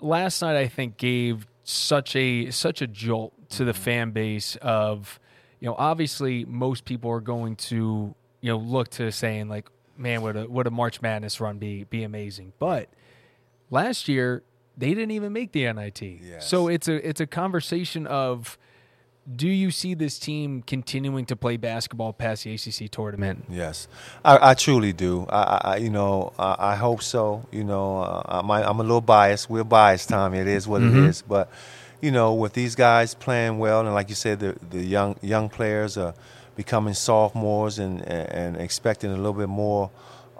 last 0.00 0.42
night 0.42 0.56
I 0.56 0.68
think 0.68 0.96
gave 0.96 1.46
such 1.64 2.16
a 2.16 2.50
such 2.50 2.82
a 2.82 2.86
jolt 2.86 3.32
to 3.50 3.64
the 3.64 3.74
fan 3.74 4.10
base 4.10 4.56
of 4.62 5.20
you 5.60 5.66
know 5.68 5.74
obviously 5.78 6.44
most 6.44 6.84
people 6.84 7.10
are 7.10 7.20
going 7.20 7.56
to 7.56 8.14
you 8.40 8.50
know 8.50 8.56
look 8.58 8.88
to 8.90 9.10
saying 9.12 9.48
like 9.48 9.68
man 10.00 10.22
would 10.22 10.36
a 10.36 10.46
would 10.48 10.66
a 10.66 10.70
March 10.70 11.00
Madness 11.02 11.40
run 11.40 11.58
be 11.58 11.84
be 11.84 12.02
amazing 12.02 12.52
but 12.58 12.88
last 13.70 14.08
year 14.08 14.42
they 14.76 14.88
didn't 14.90 15.10
even 15.10 15.32
make 15.32 15.52
the 15.52 15.70
NIT 15.72 16.00
Yes. 16.02 16.48
so 16.48 16.68
it's 16.68 16.88
a 16.88 17.06
it's 17.08 17.20
a 17.20 17.26
conversation 17.26 18.06
of 18.06 18.56
do 19.36 19.46
you 19.48 19.70
see 19.70 19.92
this 19.94 20.18
team 20.18 20.62
continuing 20.62 21.26
to 21.26 21.36
play 21.36 21.56
basketball 21.58 22.12
past 22.12 22.44
the 22.44 22.54
ACC 22.54 22.90
tournament 22.90 23.44
Yes, 23.50 23.86
I, 24.24 24.50
I 24.50 24.54
truly 24.54 24.92
do. 24.92 25.26
I, 25.28 25.60
I- 25.62 25.76
you 25.76 25.90
know, 25.90 26.32
I, 26.38 26.56
I 26.72 26.74
hope 26.76 27.02
so. 27.02 27.46
You 27.52 27.62
know, 27.62 27.98
uh, 28.00 28.22
I'm, 28.26 28.50
I'm 28.50 28.80
a 28.80 28.82
little 28.82 29.02
biased. 29.02 29.50
We're 29.50 29.62
biased, 29.62 30.08
Tommy. 30.08 30.38
It 30.38 30.48
is 30.48 30.66
what 30.66 30.82
it 30.82 30.94
is. 30.96 31.22
But 31.22 31.50
you 32.00 32.10
know, 32.10 32.32
with 32.32 32.54
these 32.54 32.74
guys 32.74 33.14
playing 33.14 33.58
well, 33.58 33.80
and 33.80 33.92
like 33.94 34.08
you 34.08 34.14
said, 34.14 34.40
the 34.40 34.56
the 34.70 34.82
young 34.82 35.16
young 35.20 35.48
players 35.50 35.96
are 35.98 36.14
becoming 36.62 36.94
sophomores 36.94 37.74
and 37.84 37.94
and, 38.14 38.28
and 38.40 38.50
expecting 38.66 39.10
a 39.10 39.16
little 39.24 39.38
bit 39.44 39.48
more 39.48 39.90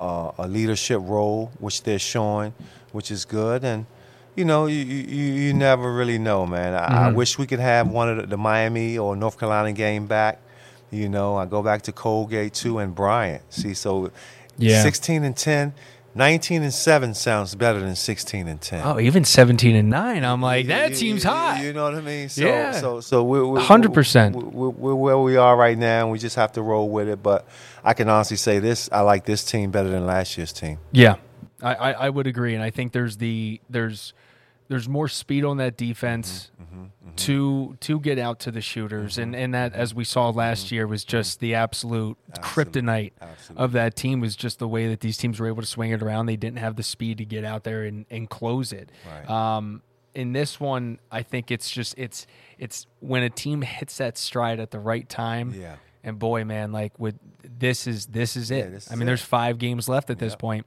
uh, 0.06 0.44
a 0.44 0.46
leadership 0.56 1.00
role, 1.16 1.50
which 1.64 1.82
they're 1.84 1.98
showing, 2.14 2.52
which 2.92 3.10
is 3.10 3.24
good. 3.24 3.64
And 3.64 3.86
you 4.36 4.44
know, 4.44 4.66
you, 4.66 4.78
you, 4.78 5.32
you 5.44 5.52
never 5.54 5.92
really 6.00 6.18
know, 6.18 6.46
man. 6.46 6.72
I, 6.74 7.08
I 7.08 7.12
wish 7.20 7.38
we 7.38 7.46
could 7.46 7.58
have 7.60 7.88
one 8.00 8.08
of 8.12 8.16
the, 8.18 8.26
the 8.26 8.36
Miami 8.36 8.96
or 8.96 9.16
North 9.16 9.36
Carolina 9.38 9.72
game 9.72 10.06
back. 10.06 10.34
You 10.90 11.08
know, 11.08 11.36
I 11.36 11.46
go 11.46 11.62
back 11.62 11.82
to 11.82 11.92
Colgate 11.92 12.52
too 12.54 12.78
and 12.78 12.94
Bryant. 12.94 13.42
See, 13.52 13.74
so 13.74 14.10
Yeah. 14.58 14.82
16 14.82 15.24
and 15.24 15.36
10, 15.36 15.72
19 16.14 16.62
and 16.64 16.74
7 16.74 17.14
sounds 17.14 17.54
better 17.54 17.78
than 17.80 17.94
16 17.94 18.48
and 18.48 18.60
10. 18.60 18.82
oh 18.84 18.98
even 18.98 19.24
17 19.24 19.76
and 19.76 19.88
9 19.90 20.24
I'm 20.24 20.42
like 20.42 20.66
that 20.66 20.90
You- 20.90 20.96
seems 20.96 21.22
hot 21.22 21.62
You 21.62 21.72
know 21.72 21.84
what 21.84 21.94
I 21.94 22.00
mean? 22.00 22.28
So, 22.28 22.42
Yeah. 22.44 22.72
So, 22.72 23.00
so 23.00 23.22
we're, 23.22 23.46
we're 23.46 23.60
100%. 23.60 24.32
We're, 24.32 24.42
we're, 24.44 24.68
we're 24.70 24.94
where 24.94 25.18
we 25.18 25.36
are 25.36 25.56
right 25.56 25.78
now, 25.78 26.02
and 26.02 26.10
we 26.10 26.18
just 26.18 26.36
have 26.36 26.52
to 26.52 26.62
roll 26.62 26.88
with 26.88 27.08
it. 27.08 27.22
But 27.22 27.46
I 27.84 27.94
can 27.94 28.08
honestly 28.08 28.36
say 28.36 28.58
this: 28.58 28.88
I 28.92 29.00
like 29.02 29.24
this 29.24 29.44
team 29.44 29.70
better 29.70 29.88
than 29.88 30.04
last 30.06 30.36
year's 30.36 30.52
team. 30.52 30.78
Yeah, 30.92 31.16
I, 31.62 31.74
I, 31.74 31.92
I 31.92 32.10
would 32.10 32.26
agree, 32.26 32.54
and 32.54 32.62
I 32.62 32.70
think 32.70 32.92
there's 32.92 33.16
the 33.18 33.60
there's 33.70 34.12
there's 34.70 34.88
more 34.88 35.08
speed 35.08 35.44
on 35.44 35.58
that 35.58 35.76
defense 35.76 36.50
Mm-hmm, 36.62 37.14
to 37.16 37.76
to 37.80 37.98
get 37.98 38.18
out 38.18 38.38
to 38.40 38.50
the 38.52 38.60
shooters, 38.60 39.18
and 39.18 39.34
and 39.34 39.52
that 39.52 39.74
as 39.74 39.92
we 39.92 40.04
saw 40.04 40.28
last 40.30 40.70
year 40.70 40.86
was 40.86 41.04
just 41.04 41.40
the 41.40 41.54
absolute 41.56 42.16
kryptonite 42.38 43.12
Mm-hmm. 43.14 43.24
Absolutely. 43.24 43.64
of 43.64 43.72
that 43.72 43.96
team 43.96 44.20
was 44.20 44.36
just 44.36 44.58
the 44.60 44.68
way 44.68 44.86
that 44.88 45.00
these 45.00 45.16
teams 45.16 45.40
were 45.40 45.48
able 45.48 45.62
to 45.62 45.66
swing 45.68 45.90
it 45.90 46.00
around. 46.02 46.26
They 46.26 46.36
didn't 46.36 46.58
have 46.58 46.76
the 46.76 46.82
speed 46.84 47.18
to 47.18 47.24
get 47.24 47.44
out 47.44 47.64
there 47.64 47.82
and, 47.82 48.06
and 48.10 48.30
close 48.30 48.72
it. 48.72 48.90
Right. 49.06 49.28
Um, 49.28 49.82
in 50.14 50.32
this 50.32 50.60
one, 50.60 50.98
I 51.10 51.22
think 51.22 51.50
it's 51.50 51.70
just 51.70 51.98
it's 51.98 52.26
it's 52.58 52.86
when 53.00 53.22
a 53.24 53.30
team 53.30 53.62
hits 53.62 53.96
that 53.98 54.16
stride 54.16 54.60
at 54.60 54.70
the 54.70 54.78
right 54.80 55.08
time. 55.08 55.52
Yeah. 55.56 55.76
And 56.04 56.18
boy, 56.18 56.44
man, 56.44 56.72
like 56.72 56.98
with 56.98 57.16
this 57.42 57.86
is 57.86 58.06
this 58.06 58.36
is 58.36 58.50
it. 58.50 58.70
this 58.70 58.90
I 58.90 58.94
mean, 58.94 59.02
it. 59.02 59.06
there's 59.06 59.22
five 59.22 59.58
games 59.58 59.88
left 59.88 60.10
at 60.10 60.18
this 60.18 60.36
point. 60.36 60.66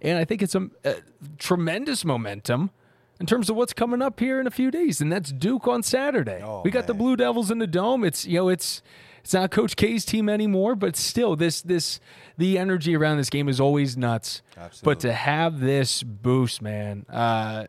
And 0.00 0.18
I 0.18 0.24
think 0.24 0.42
it's 0.42 0.54
a, 0.54 0.68
a 0.84 0.96
tremendous 1.38 2.04
momentum 2.04 2.70
in 3.18 3.26
terms 3.26 3.50
of 3.50 3.56
what's 3.56 3.72
coming 3.72 4.02
up 4.02 4.20
here 4.20 4.40
in 4.40 4.46
a 4.46 4.50
few 4.50 4.70
days, 4.70 5.00
and 5.00 5.10
that's 5.10 5.32
Duke 5.32 5.66
on 5.66 5.82
Saturday. 5.82 6.42
Oh, 6.44 6.62
we 6.64 6.70
got 6.70 6.86
the. 6.86 6.94
Blue 6.94 7.16
Devils 7.16 7.50
in 7.50 7.58
the 7.58 7.66
dome. 7.66 8.04
It's 8.04 8.26
you 8.26 8.38
know 8.38 8.48
it's 8.48 8.82
it's 9.22 9.34
not 9.34 9.50
Coach 9.50 9.74
K's 9.76 10.04
team 10.04 10.28
anymore, 10.28 10.76
but 10.76 10.96
still 10.96 11.34
this 11.34 11.62
this 11.62 11.98
the 12.36 12.58
energy 12.58 12.96
around 12.96 13.16
this 13.16 13.30
game 13.30 13.48
is 13.48 13.60
always 13.60 13.96
nuts. 13.96 14.42
But 14.82 15.00
to 15.00 15.12
have 15.12 15.60
this 15.60 16.02
boost, 16.02 16.62
man, 16.62 17.04
uh, 17.10 17.66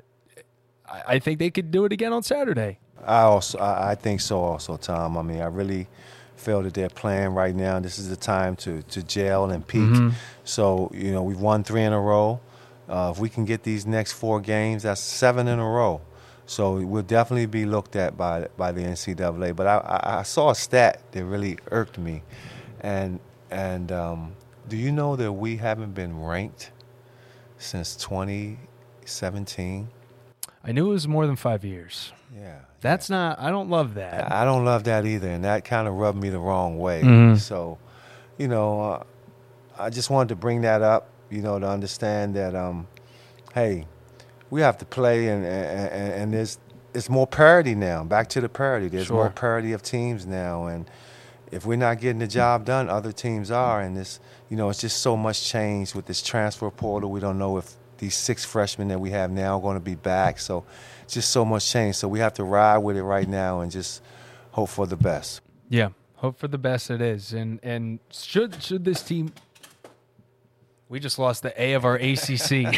I, 0.87 1.01
I 1.07 1.19
think 1.19 1.39
they 1.39 1.49
could 1.49 1.71
do 1.71 1.85
it 1.85 1.91
again 1.91 2.13
on 2.13 2.23
Saturday. 2.23 2.79
I 3.03 3.21
also 3.21 3.57
I 3.59 3.95
think 3.95 4.21
so 4.21 4.39
also, 4.39 4.77
Tom. 4.77 5.17
I 5.17 5.23
mean, 5.23 5.41
I 5.41 5.45
really 5.47 5.87
feel 6.37 6.61
that 6.63 6.73
they're 6.73 6.89
playing 6.89 7.29
right 7.29 7.55
now. 7.55 7.79
This 7.79 7.99
is 7.99 8.09
the 8.09 8.15
time 8.15 8.55
to 8.57 8.81
to 8.83 9.03
gel 9.03 9.49
and 9.51 9.65
peak. 9.67 10.13
So 10.43 10.91
you 10.93 11.11
know, 11.11 11.23
we've 11.23 11.39
won 11.39 11.63
three 11.63 11.83
in 11.83 11.93
a 11.93 11.99
row. 11.99 12.39
Uh, 12.87 13.11
if 13.13 13.19
we 13.19 13.27
can 13.29 13.43
get 13.43 13.63
these 13.63 13.85
next 13.85 14.13
four 14.13 14.39
games, 14.39 14.83
that's 14.83 15.01
seven 15.01 15.47
in 15.47 15.59
a 15.59 15.65
row. 15.65 16.01
So 16.45 16.75
we'll 16.75 17.03
definitely 17.03 17.47
be 17.47 17.65
looked 17.65 17.97
at 17.97 18.15
by 18.15 18.47
by 18.55 18.71
the 18.71 18.81
NCAA. 18.81 19.55
But 19.55 19.67
I, 19.67 19.77
I, 19.77 20.19
I 20.19 20.23
saw 20.23 20.51
a 20.51 20.55
stat 20.55 21.01
that 21.11 21.25
really 21.25 21.57
irked 21.71 21.97
me, 21.97 22.23
and 22.79 23.19
and 23.51 23.91
um, 23.91 24.35
do 24.67 24.77
you 24.77 24.91
know 24.91 25.15
that 25.17 25.33
we 25.33 25.57
haven't 25.57 25.93
been 25.93 26.21
ranked 26.21 26.71
since 27.57 27.95
2017? 27.97 29.89
I 30.63 30.71
knew 30.71 30.89
it 30.89 30.93
was 30.93 31.07
more 31.07 31.25
than 31.27 31.35
five 31.35 31.63
years. 31.65 32.11
Yeah, 32.35 32.59
That's 32.81 33.09
not. 33.09 33.39
I 33.39 33.49
don't 33.49 33.69
love 33.69 33.95
that. 33.95 34.31
I 34.31 34.45
don't 34.45 34.63
love 34.65 34.83
that 34.85 35.05
either, 35.05 35.29
and 35.29 35.43
that 35.43 35.65
kind 35.65 35.87
of 35.87 35.95
rubbed 35.95 36.21
me 36.21 36.29
the 36.29 36.39
wrong 36.39 36.77
way. 36.77 37.01
Mhm. 37.03 37.37
So, 37.39 37.77
you 38.37 38.47
know, 38.47 38.81
uh, 38.81 39.03
I 39.79 39.89
just 39.89 40.09
wanted 40.09 40.29
to 40.29 40.35
bring 40.35 40.61
that 40.61 40.81
up, 40.81 41.09
you 41.29 41.41
know, 41.41 41.57
to 41.59 41.67
understand 41.67 42.35
that, 42.35 42.55
um, 42.55 42.87
hey, 43.53 43.85
we 44.49 44.61
have 44.61 44.77
to 44.79 44.85
play, 44.85 45.27
and 45.29 45.43
and, 45.45 45.89
and, 45.91 46.13
and 46.13 46.33
there's 46.33 46.59
it's 46.93 47.09
more 47.09 47.27
parity 47.27 47.75
now. 47.75 48.03
Back 48.03 48.27
to 48.29 48.41
the 48.41 48.49
parity. 48.49 48.87
There's 48.87 49.07
Sure. 49.07 49.17
more 49.17 49.29
parity 49.29 49.73
of 49.73 49.81
teams 49.83 50.25
now, 50.25 50.65
and 50.67 50.89
if 51.51 51.65
we're 51.65 51.77
not 51.77 51.99
getting 51.99 52.19
the 52.19 52.27
job 52.27 52.65
done, 52.65 52.89
other 52.89 53.11
teams 53.11 53.49
are, 53.51 53.81
and 53.81 53.95
this, 53.95 54.19
you 54.49 54.57
know, 54.57 54.69
it's 54.69 54.81
just 54.81 54.97
so 55.01 55.15
much 55.17 55.43
change 55.49 55.95
with 55.95 56.05
this 56.05 56.21
transfer 56.21 56.69
portal. 56.71 57.09
We 57.11 57.19
don't 57.19 57.37
know 57.39 57.57
if 57.57 57.71
these 57.99 58.15
six 58.15 58.45
freshmen 58.45 58.87
that 58.89 58.99
we 58.99 59.11
have 59.11 59.31
now 59.31 59.57
are 59.57 59.61
going 59.61 59.75
to 59.77 59.83
be 59.83 59.95
back. 59.95 60.39
So, 60.39 60.63
it's 60.96 60.96
just 61.07 61.29
so 61.29 61.45
much 61.45 61.69
change. 61.69 61.95
So 61.95 62.07
we 62.07 62.19
have 62.19 62.33
to 62.35 62.43
ride 62.43 62.79
with 62.79 62.97
it 62.97 63.03
right 63.03 63.27
now 63.27 63.61
and 63.61 63.71
just 63.71 64.01
hope 64.51 64.69
for 64.69 64.85
the 64.85 64.97
best. 64.97 65.41
Yeah, 65.69 65.89
hope 66.15 66.37
for 66.39 66.47
the 66.47 66.57
best. 66.57 66.89
It 66.89 67.01
is, 67.01 67.33
and 67.33 67.59
and 67.63 67.99
should 68.11 68.61
should 68.61 68.85
this 68.85 69.01
team. 69.01 69.33
We 70.89 70.99
just 70.99 71.19
lost 71.19 71.43
the 71.43 71.61
A 71.61 71.73
of 71.73 71.83
our 71.83 71.95
ACC. 71.95 72.73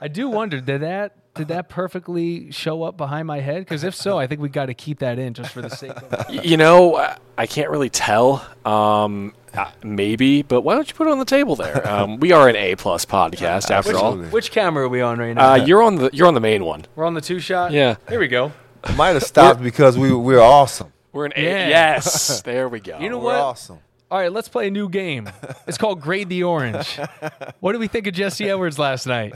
I 0.00 0.08
do 0.08 0.28
wonder 0.28 0.60
did 0.60 0.82
that 0.82 1.29
did 1.34 1.48
that 1.48 1.68
perfectly 1.68 2.50
show 2.50 2.82
up 2.82 2.96
behind 2.96 3.26
my 3.26 3.40
head? 3.40 3.60
Because 3.60 3.84
if 3.84 3.94
so, 3.94 4.18
I 4.18 4.26
think 4.26 4.40
we 4.40 4.48
got 4.48 4.66
to 4.66 4.74
keep 4.74 4.98
that 4.98 5.18
in 5.18 5.32
just 5.34 5.52
for 5.52 5.62
the 5.62 5.70
sake 5.70 5.92
of. 5.92 6.10
Y- 6.28 6.40
you 6.42 6.56
know, 6.56 6.96
I- 6.96 7.16
I 7.38 7.46
can't 7.46 7.70
really 7.70 7.88
tell. 7.90 8.44
Um, 8.66 9.32
uh, 9.54 9.70
maybe, 9.82 10.42
but 10.42 10.60
why 10.60 10.74
don't 10.74 10.86
you 10.88 10.94
put 10.94 11.06
it 11.06 11.10
on 11.10 11.18
the 11.18 11.24
table 11.24 11.56
there? 11.56 11.86
Um, 11.90 12.18
we 12.20 12.32
are 12.32 12.48
an 12.48 12.56
A 12.56 12.76
plus 12.76 13.04
podcast 13.04 13.70
after 13.70 13.96
all. 13.96 14.16
Which 14.16 14.50
camera 14.52 14.84
are 14.84 14.88
we 14.88 15.00
on 15.00 15.18
right 15.18 15.32
now? 15.34 15.52
Uh, 15.52 15.54
you're 15.56 15.82
on 15.82 15.96
the 15.96 16.10
you're 16.12 16.26
on 16.28 16.34
the 16.34 16.40
main 16.40 16.64
one. 16.64 16.84
We're 16.94 17.06
on 17.06 17.14
the 17.14 17.20
two 17.20 17.40
shot. 17.40 17.72
Yeah. 17.72 17.96
Here 18.08 18.20
we 18.20 18.28
go. 18.28 18.52
Might 18.96 19.10
have 19.10 19.22
stopped 19.24 19.62
because 19.62 19.96
we 19.98 20.12
we're 20.14 20.40
awesome. 20.40 20.92
We're 21.12 21.26
an 21.26 21.32
A. 21.36 21.42
Yeah. 21.42 21.68
Yes, 21.68 22.42
there 22.44 22.68
we 22.68 22.78
go. 22.80 22.98
You 23.00 23.08
know 23.10 23.18
We're 23.18 23.24
what? 23.32 23.36
awesome. 23.40 23.78
All 24.10 24.18
right, 24.18 24.30
let's 24.32 24.48
play 24.48 24.68
a 24.68 24.70
new 24.70 24.88
game. 24.88 25.30
It's 25.66 25.78
called 25.78 26.00
Grade 26.00 26.28
the 26.28 26.42
Orange. 26.44 26.98
What 27.60 27.72
did 27.72 27.78
we 27.80 27.86
think 27.88 28.06
of 28.08 28.14
Jesse 28.14 28.48
Edwards 28.50 28.78
last 28.78 29.06
night? 29.06 29.32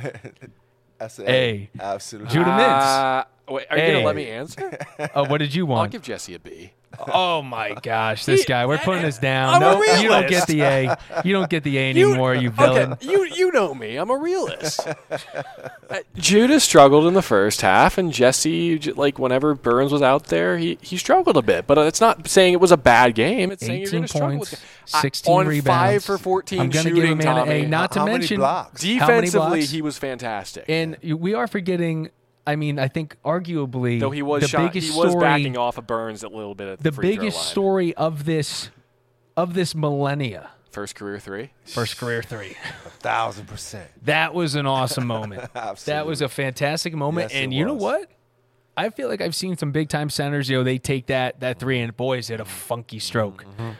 That's 0.99 1.19
an 1.19 1.29
A. 1.29 1.71
Absolutely. 1.79 2.33
Judah 2.33 2.51
Mintz. 2.51 3.25
Uh, 3.49 3.53
wait, 3.53 3.67
are 3.71 3.79
you 3.79 3.93
gonna 3.93 4.07
let 4.07 4.17
me 4.17 4.29
answer? 4.29 4.79
Oh, 5.15 5.25
what 5.29 5.39
did 5.39 5.55
you 5.55 5.67
want? 5.67 5.77
I'll 5.77 5.83
want? 5.83 5.93
give 5.93 6.03
Jesse 6.03 6.35
a 6.35 6.39
B. 6.39 6.73
Oh 7.09 7.43
my 7.43 7.75
gosh, 7.83 8.25
this 8.25 8.45
guy. 8.45 8.67
We're 8.67 8.79
putting 8.79 9.03
this 9.03 9.19
down. 9.19 9.55
I'm 9.55 9.63
a 9.63 9.65
no, 9.65 9.83
you 10.01 10.09
don't 10.09 10.29
get 10.29 10.47
the 10.47 10.63
A. 10.63 10.97
You 11.25 11.33
don't 11.33 11.49
get 11.51 11.63
the 11.65 11.79
A 11.79 11.91
anymore, 11.91 12.35
you, 12.35 12.51
villain. 12.51 12.93
Okay, 12.95 13.07
you 13.11 13.25
you 13.25 13.53
know 13.53 13.75
me. 13.75 13.97
I'm 13.97 14.11
a 14.11 14.17
realist. 14.17 14.81
Uh, 15.91 15.99
Judah 16.17 16.59
struggled 16.59 17.07
in 17.07 17.13
the 17.15 17.23
first 17.23 17.61
half, 17.61 17.99
and 17.99 18.11
Jesse, 18.11 18.79
like 18.93 19.19
whenever 19.19 19.55
Burns 19.55 19.93
was 19.93 20.01
out 20.01 20.25
there, 20.25 20.57
he, 20.57 20.79
he 20.81 20.97
struggled 20.97 21.37
a 21.37 21.43
bit. 21.43 21.67
But 21.67 21.77
uh, 21.77 21.83
it's 21.83 22.01
not 22.01 22.27
saying 22.27 22.55
it 22.55 22.61
was 22.61 22.73
a 22.73 22.77
bad 22.79 23.15
game. 23.15 23.53
It's 23.53 23.65
saying 23.65 23.81
you're 23.83 23.89
18 23.89 23.93
going 23.99 24.03
to 24.03 24.09
struggle. 24.09 24.29
points, 24.39 24.51
with 24.53 24.65
I- 24.95 25.01
16 25.03 25.33
on 25.35 25.47
rebounds. 25.47 25.67
five 25.67 26.05
for 26.05 26.17
14 26.19 26.59
I'm 26.61 26.71
gonna 26.71 26.83
shooting. 26.85 26.95
give 26.97 27.05
him 27.05 27.21
an 27.21 27.27
Tommy. 27.27 27.51
A. 27.53 27.67
Not 27.69 27.93
to 27.93 27.99
How 28.01 28.05
many 28.07 28.19
mention 28.19 28.39
blocks? 28.39 28.83
How 28.83 28.89
many 28.89 28.99
defensively, 28.99 29.59
blocks? 29.61 29.71
he 29.71 29.83
was 29.83 29.99
fantastic. 29.99 30.65
And 30.69 30.97
you- 31.03 31.19
we 31.19 31.35
are 31.35 31.47
forgetting. 31.47 32.11
I 32.47 32.57
mean, 32.57 32.79
I 32.79 32.89
think 32.89 33.17
arguably 33.25 33.99
Though 34.01 34.11
he 34.11 34.23
was 34.23 34.43
the 34.43 34.49
shot, 34.49 34.73
biggest 34.73 34.93
he 34.93 34.99
was 34.99 35.11
story, 35.11 35.25
backing 35.25 35.57
off 35.57 35.79
of 35.79 35.87
Burns 35.87 36.23
a 36.23 36.29
little 36.29 36.55
bit 36.55 36.69
at 36.69 36.79
the, 36.79 36.91
the 36.91 36.93
free 36.93 37.15
throw 37.15 37.23
biggest 37.23 37.39
line. 37.39 37.47
story 37.47 37.95
of 37.95 38.25
this 38.25 38.71
of 39.37 39.55
this 39.55 39.75
millennia. 39.75 40.51
First 40.71 40.95
career 40.97 41.19
three. 41.19 41.51
First 41.65 41.97
career 41.99 42.23
three. 42.23 42.57
a 42.87 42.91
thousand 42.91 43.47
percent. 43.47 43.89
That 44.05 44.35
was 44.35 44.55
an 44.57 44.67
awesome 44.67 45.07
moment. 45.07 45.49
That 45.85 46.07
was 46.07 46.21
a 46.21 46.29
fantastic 46.29 46.95
moment. 46.95 47.31
Yes, 47.33 47.43
and 47.43 47.55
you 47.55 47.65
know 47.65 47.75
what? 47.75 48.11
I 48.77 48.91
feel 48.91 49.09
like 49.09 49.21
I've 49.21 49.37
seen 49.37 49.57
some 49.57 49.71
big 49.71 49.89
time 49.89 50.11
centers. 50.11 50.51
You 50.51 50.59
know, 50.59 50.65
they 50.65 50.79
take 50.79 51.07
that 51.07 51.41
that 51.41 51.59
three 51.59 51.79
and 51.81 51.97
boys 51.97 52.29
hit 52.29 52.41
a 52.41 52.45
funky 52.45 52.99
stroke. 52.99 53.45
Mm-hmm. 53.45 53.71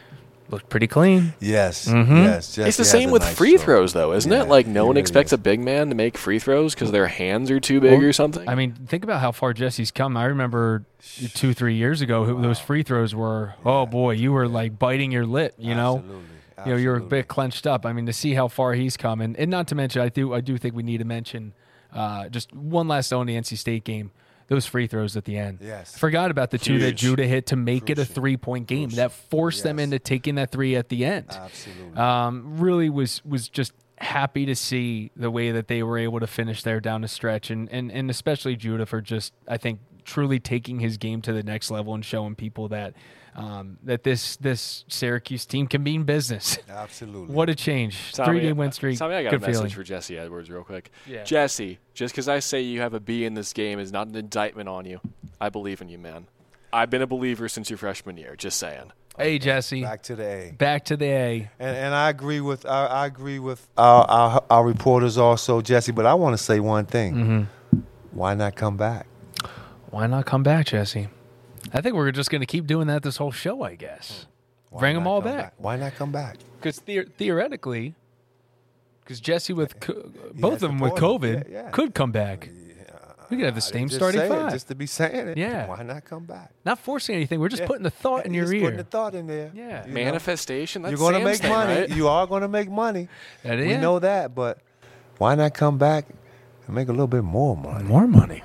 Looked 0.55 0.69
pretty 0.69 0.87
clean. 0.87 1.33
Yes. 1.39 1.87
Mhm. 1.87 2.23
Yes. 2.23 2.55
Jesse 2.55 2.67
it's 2.67 2.77
the 2.77 2.81
has 2.83 2.89
same 2.91 3.09
a 3.09 3.11
with 3.13 3.21
nice 3.23 3.35
free 3.35 3.49
stroke. 3.57 3.61
throws, 3.65 3.93
though, 3.93 4.13
isn't 4.13 4.31
Yeah, 4.31 4.43
it? 4.43 4.47
Like 4.47 4.65
no 4.67 4.83
he 4.83 4.87
one 4.87 4.95
really 4.95 5.01
expects 5.01 5.29
is. 5.29 5.33
a 5.33 5.37
big 5.37 5.59
man 5.59 5.89
to 5.89 5.95
make 5.95 6.17
free 6.17 6.39
throws 6.39 6.73
because 6.73 6.91
their 6.91 7.07
hands 7.07 7.51
are 7.51 7.59
too 7.59 7.79
big 7.81 7.99
Well, 7.99 8.09
or 8.09 8.13
something. 8.13 8.47
I 8.47 8.55
mean, 8.55 8.73
think 8.87 9.03
about 9.03 9.19
how 9.21 9.31
far 9.31 9.53
Jesse's 9.53 9.91
come. 9.91 10.15
I 10.17 10.25
remember 10.25 10.85
two, 11.33 11.53
three 11.53 11.75
years 11.75 12.01
ago, 12.01 12.23
who 12.25 12.41
those 12.41 12.59
free 12.59 12.83
throws 12.83 13.13
were. 13.13 13.55
Oh 13.65 13.85
boy, 13.85 14.11
you 14.11 14.31
were 14.31 14.47
like 14.47 14.79
biting 14.79 15.11
your 15.11 15.25
lip. 15.25 15.53
You 15.57 15.75
know, 15.75 15.97
Absolutely. 15.97 16.23
you 16.65 16.71
know, 16.71 16.77
you're 16.77 16.93
a 16.93 16.95
Absolutely. 16.97 17.17
bit 17.19 17.27
clenched 17.27 17.67
up. 17.67 17.85
I 17.85 17.93
mean, 17.93 18.05
to 18.05 18.13
see 18.13 18.33
how 18.33 18.47
far 18.47 18.73
he's 18.73 18.95
come, 18.97 19.21
and, 19.21 19.35
and 19.37 19.51
not 19.51 19.67
to 19.67 19.75
mention, 19.75 20.01
I 20.01 20.09
do, 20.09 20.33
I 20.33 20.41
do 20.41 20.57
think 20.57 20.73
we 20.75 20.83
need 20.83 20.99
to 20.99 21.05
mention 21.05 21.53
uh, 21.93 22.29
just 22.29 22.53
one 22.53 22.87
last 22.87 23.11
note 23.11 23.19
on 23.21 23.27
the 23.27 23.35
NC 23.35 23.57
State 23.57 23.83
game. 23.83 24.11
Those 24.47 24.65
free 24.65 24.85
throws 24.87 25.17
at 25.17 25.25
the 25.25 25.37
end. 25.37 25.59
Yes. 25.61 25.97
Forgot 25.97 26.29
about 26.29 26.51
the 26.51 26.57
two 26.59 26.79
that 26.79 26.93
Judah 26.93 27.25
hit 27.25 27.47
to 27.47 27.55
make 27.55 27.89
it 27.89 27.97
a 27.97 28.05
three 28.05 28.37
point 28.37 28.67
game. 28.67 28.89
That 28.91 29.11
forced 29.11 29.63
them 29.63 29.79
into 29.79 29.97
taking 29.97 30.35
that 30.35 30.51
three 30.51 30.75
at 30.75 30.89
the 30.89 31.03
end. 31.03 31.27
Absolutely. 31.31 31.97
Um, 31.97 32.57
really 32.59 32.89
was 32.89 33.23
was 33.25 33.49
just 33.49 33.73
happy 33.97 34.45
to 34.45 34.55
see 34.55 35.09
the 35.15 35.31
way 35.31 35.51
that 35.51 35.67
they 35.67 35.81
were 35.81 35.97
able 35.97 36.19
to 36.19 36.27
finish 36.27 36.61
there 36.63 36.79
down 36.79 37.01
the 37.01 37.07
stretch, 37.07 37.49
and 37.49 37.69
and 37.71 37.91
and 37.91 38.09
especially 38.09 38.55
Judah 38.55 38.85
for 38.85 39.01
just 39.01 39.33
I 39.47 39.57
think 39.57 39.79
truly 40.03 40.39
taking 40.39 40.79
his 40.79 40.97
game 40.97 41.21
to 41.23 41.33
the 41.33 41.41
next 41.43 41.71
level 41.71 41.95
and 41.95 42.05
showing 42.05 42.35
people 42.35 42.67
that 42.69 42.93
um, 43.35 43.77
that 43.83 44.03
this 44.03 44.37
this 44.37 44.85
Syracuse 44.87 45.45
team 45.45 45.67
can 45.67 45.83
be 45.83 45.95
in 45.95 46.03
business. 46.03 46.57
Absolutely. 46.69 47.33
what 47.33 47.49
a 47.49 47.55
change! 47.55 48.13
Three 48.13 48.41
game 48.41 48.57
win 48.57 48.71
streak. 48.71 48.97
Tommy, 48.97 49.15
I 49.15 49.23
got 49.23 49.31
Good 49.31 49.43
a 49.43 49.47
message 49.47 49.55
feeling. 49.55 49.69
for 49.71 49.83
Jesse 49.83 50.17
Edwards 50.17 50.49
real 50.49 50.63
quick. 50.63 50.91
Yeah. 51.05 51.23
Jesse, 51.23 51.79
just 51.93 52.13
because 52.13 52.27
I 52.29 52.39
say 52.39 52.61
you 52.61 52.81
have 52.81 52.93
a 52.93 52.99
B 52.99 53.25
in 53.25 53.33
this 53.33 53.51
game 53.53 53.79
is 53.79 53.91
not 53.91 54.07
an 54.07 54.15
indictment 54.15 54.69
on 54.69 54.85
you. 54.85 55.01
I 55.39 55.49
believe 55.49 55.81
in 55.81 55.89
you, 55.89 55.97
man. 55.97 56.27
I've 56.71 56.89
been 56.89 57.01
a 57.01 57.07
believer 57.07 57.47
since 57.49 57.69
your 57.69 57.77
freshman 57.77 58.17
year. 58.17 58.35
Just 58.35 58.57
saying. 58.57 58.91
Hey 59.17 59.39
Jesse, 59.39 59.81
Back 59.81 60.03
to 60.03 60.15
the 60.17 60.25
A. 60.25 60.51
back 60.57 60.83
to 60.85 60.97
the 60.97 61.05
A. 61.05 61.49
And, 61.57 61.77
and 61.77 61.95
I 61.95 62.09
agree 62.09 62.41
with 62.41 62.65
I, 62.65 62.85
I 62.85 63.05
agree 63.05 63.39
with 63.39 63.65
our, 63.77 64.03
our 64.09 64.43
our 64.49 64.65
reporters 64.65 65.17
also, 65.17 65.61
Jesse. 65.61 65.93
But 65.93 66.05
I 66.05 66.13
want 66.15 66.37
to 66.37 66.43
say 66.43 66.59
one 66.59 66.85
thing. 66.85 67.13
Mm-hmm. 67.13 67.79
Why 68.11 68.33
not 68.33 68.55
come 68.57 68.75
back? 68.75 69.07
Why 69.89 70.07
not 70.07 70.25
come 70.25 70.43
back, 70.43 70.67
Jesse? 70.67 71.07
I 71.75 71.81
think 71.81 71.95
we're 71.95 72.11
just 72.11 72.29
going 72.29 72.41
to 72.41 72.45
keep 72.47 72.65
doing 72.67 72.87
that 72.87 73.03
this 73.03 73.17
whole 73.17 73.31
show. 73.31 73.61
I 73.63 73.75
guess. 73.75 74.25
Hmm. 74.69 74.75
Why 74.75 74.79
Bring 74.79 74.95
'em 74.97 75.03
not 75.03 75.09
all 75.09 75.21
come 75.21 75.31
back. 75.35 75.53
Why 75.57 75.75
not 75.77 75.95
come 75.95 76.11
back? 76.11 76.37
Because 76.59 76.79
theoretically, 76.79 77.95
because 79.03 79.19
Jesse 79.19 79.53
with 79.53 79.79
co- 79.79 80.11
both 80.33 80.55
of 80.63 80.71
them 80.71 80.79
with. 80.79 80.93
COVID 80.93 81.49
Yeah, 81.49 81.63
yeah. 81.63 81.69
could 81.69 81.93
come 81.93 82.11
back. 82.11 82.49
We 83.29 83.37
could 83.37 83.45
have 83.47 83.55
the 83.55 83.61
same 83.61 83.89
starting 83.89 84.19
say 84.21 84.27
it, 84.27 84.29
five. 84.29 84.51
just 84.53 84.67
to 84.67 84.75
be 84.75 84.85
saying 84.85 85.29
it. 85.29 85.37
Yeah. 85.37 85.65
Why 85.67 85.81
not 85.81 86.05
come 86.05 86.25
back? 86.25 86.51
Not 86.63 86.77
forcing 86.77 87.15
anything. 87.15 87.39
We're 87.39 87.49
just 87.49 87.61
Yeah. 87.61 87.67
putting 87.67 87.81
the 87.81 87.89
thought 87.89 88.23
in 88.27 88.35
your 88.35 88.43
Just 88.45 88.53
ear. 88.53 88.61
Putting 88.61 88.77
the 88.77 88.83
thought 88.83 89.15
in 89.15 89.25
there. 89.25 89.49
Yeah. 89.53 89.81
you 89.81 89.87
know? 89.87 89.93
Manifestation. 89.95 90.83
That's 90.83 90.91
You're 90.91 90.99
going 90.99 91.19
to 91.19 91.25
make 91.25 91.39
thing, 91.41 91.49
money. 91.51 91.73
right? 91.81 91.89
You 91.89 92.07
are 92.07 92.27
going 92.27 92.43
to 92.43 92.47
make 92.47 92.69
money. 92.69 93.07
That 93.41 93.57
We 93.57 93.71
is- 93.73 93.81
know 93.81 93.97
that, 93.97 94.35
but 94.35 94.59
why 95.17 95.33
not 95.33 95.55
come 95.55 95.79
back 95.79 96.05
and 96.67 96.75
make 96.75 96.87
a 96.87 96.91
little 96.91 97.07
bit 97.07 97.23
more 97.23 97.57
money? 97.57 97.83
More 97.83 98.05
money. 98.05 98.43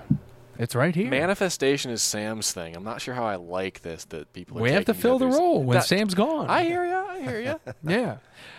It's 0.60 0.74
right 0.74 0.94
here. 0.94 1.08
Manifestation 1.08 1.90
is 1.90 2.02
Sam's 2.02 2.52
thing. 2.52 2.76
I'm 2.76 2.84
not 2.84 3.00
sure 3.00 3.14
how 3.14 3.24
I 3.24 3.36
like 3.36 3.80
this 3.80 4.04
that 4.06 4.30
people. 4.34 4.58
Are 4.58 4.60
we 4.60 4.70
have 4.72 4.84
to 4.84 4.94
fill 4.94 5.18
the 5.18 5.26
role 5.26 5.62
when 5.62 5.78
That- 5.78 5.86
Sam's 5.86 6.12
gone. 6.14 6.50
I 6.50 6.64
hear 6.64 6.84
you. 6.84 6.96
I 6.96 7.20
hear 7.22 7.40
you. 7.40 7.72
yeah. 7.90 8.18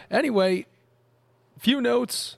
Anyway, 0.09 0.65
few 1.59 1.79
notes. 1.79 2.37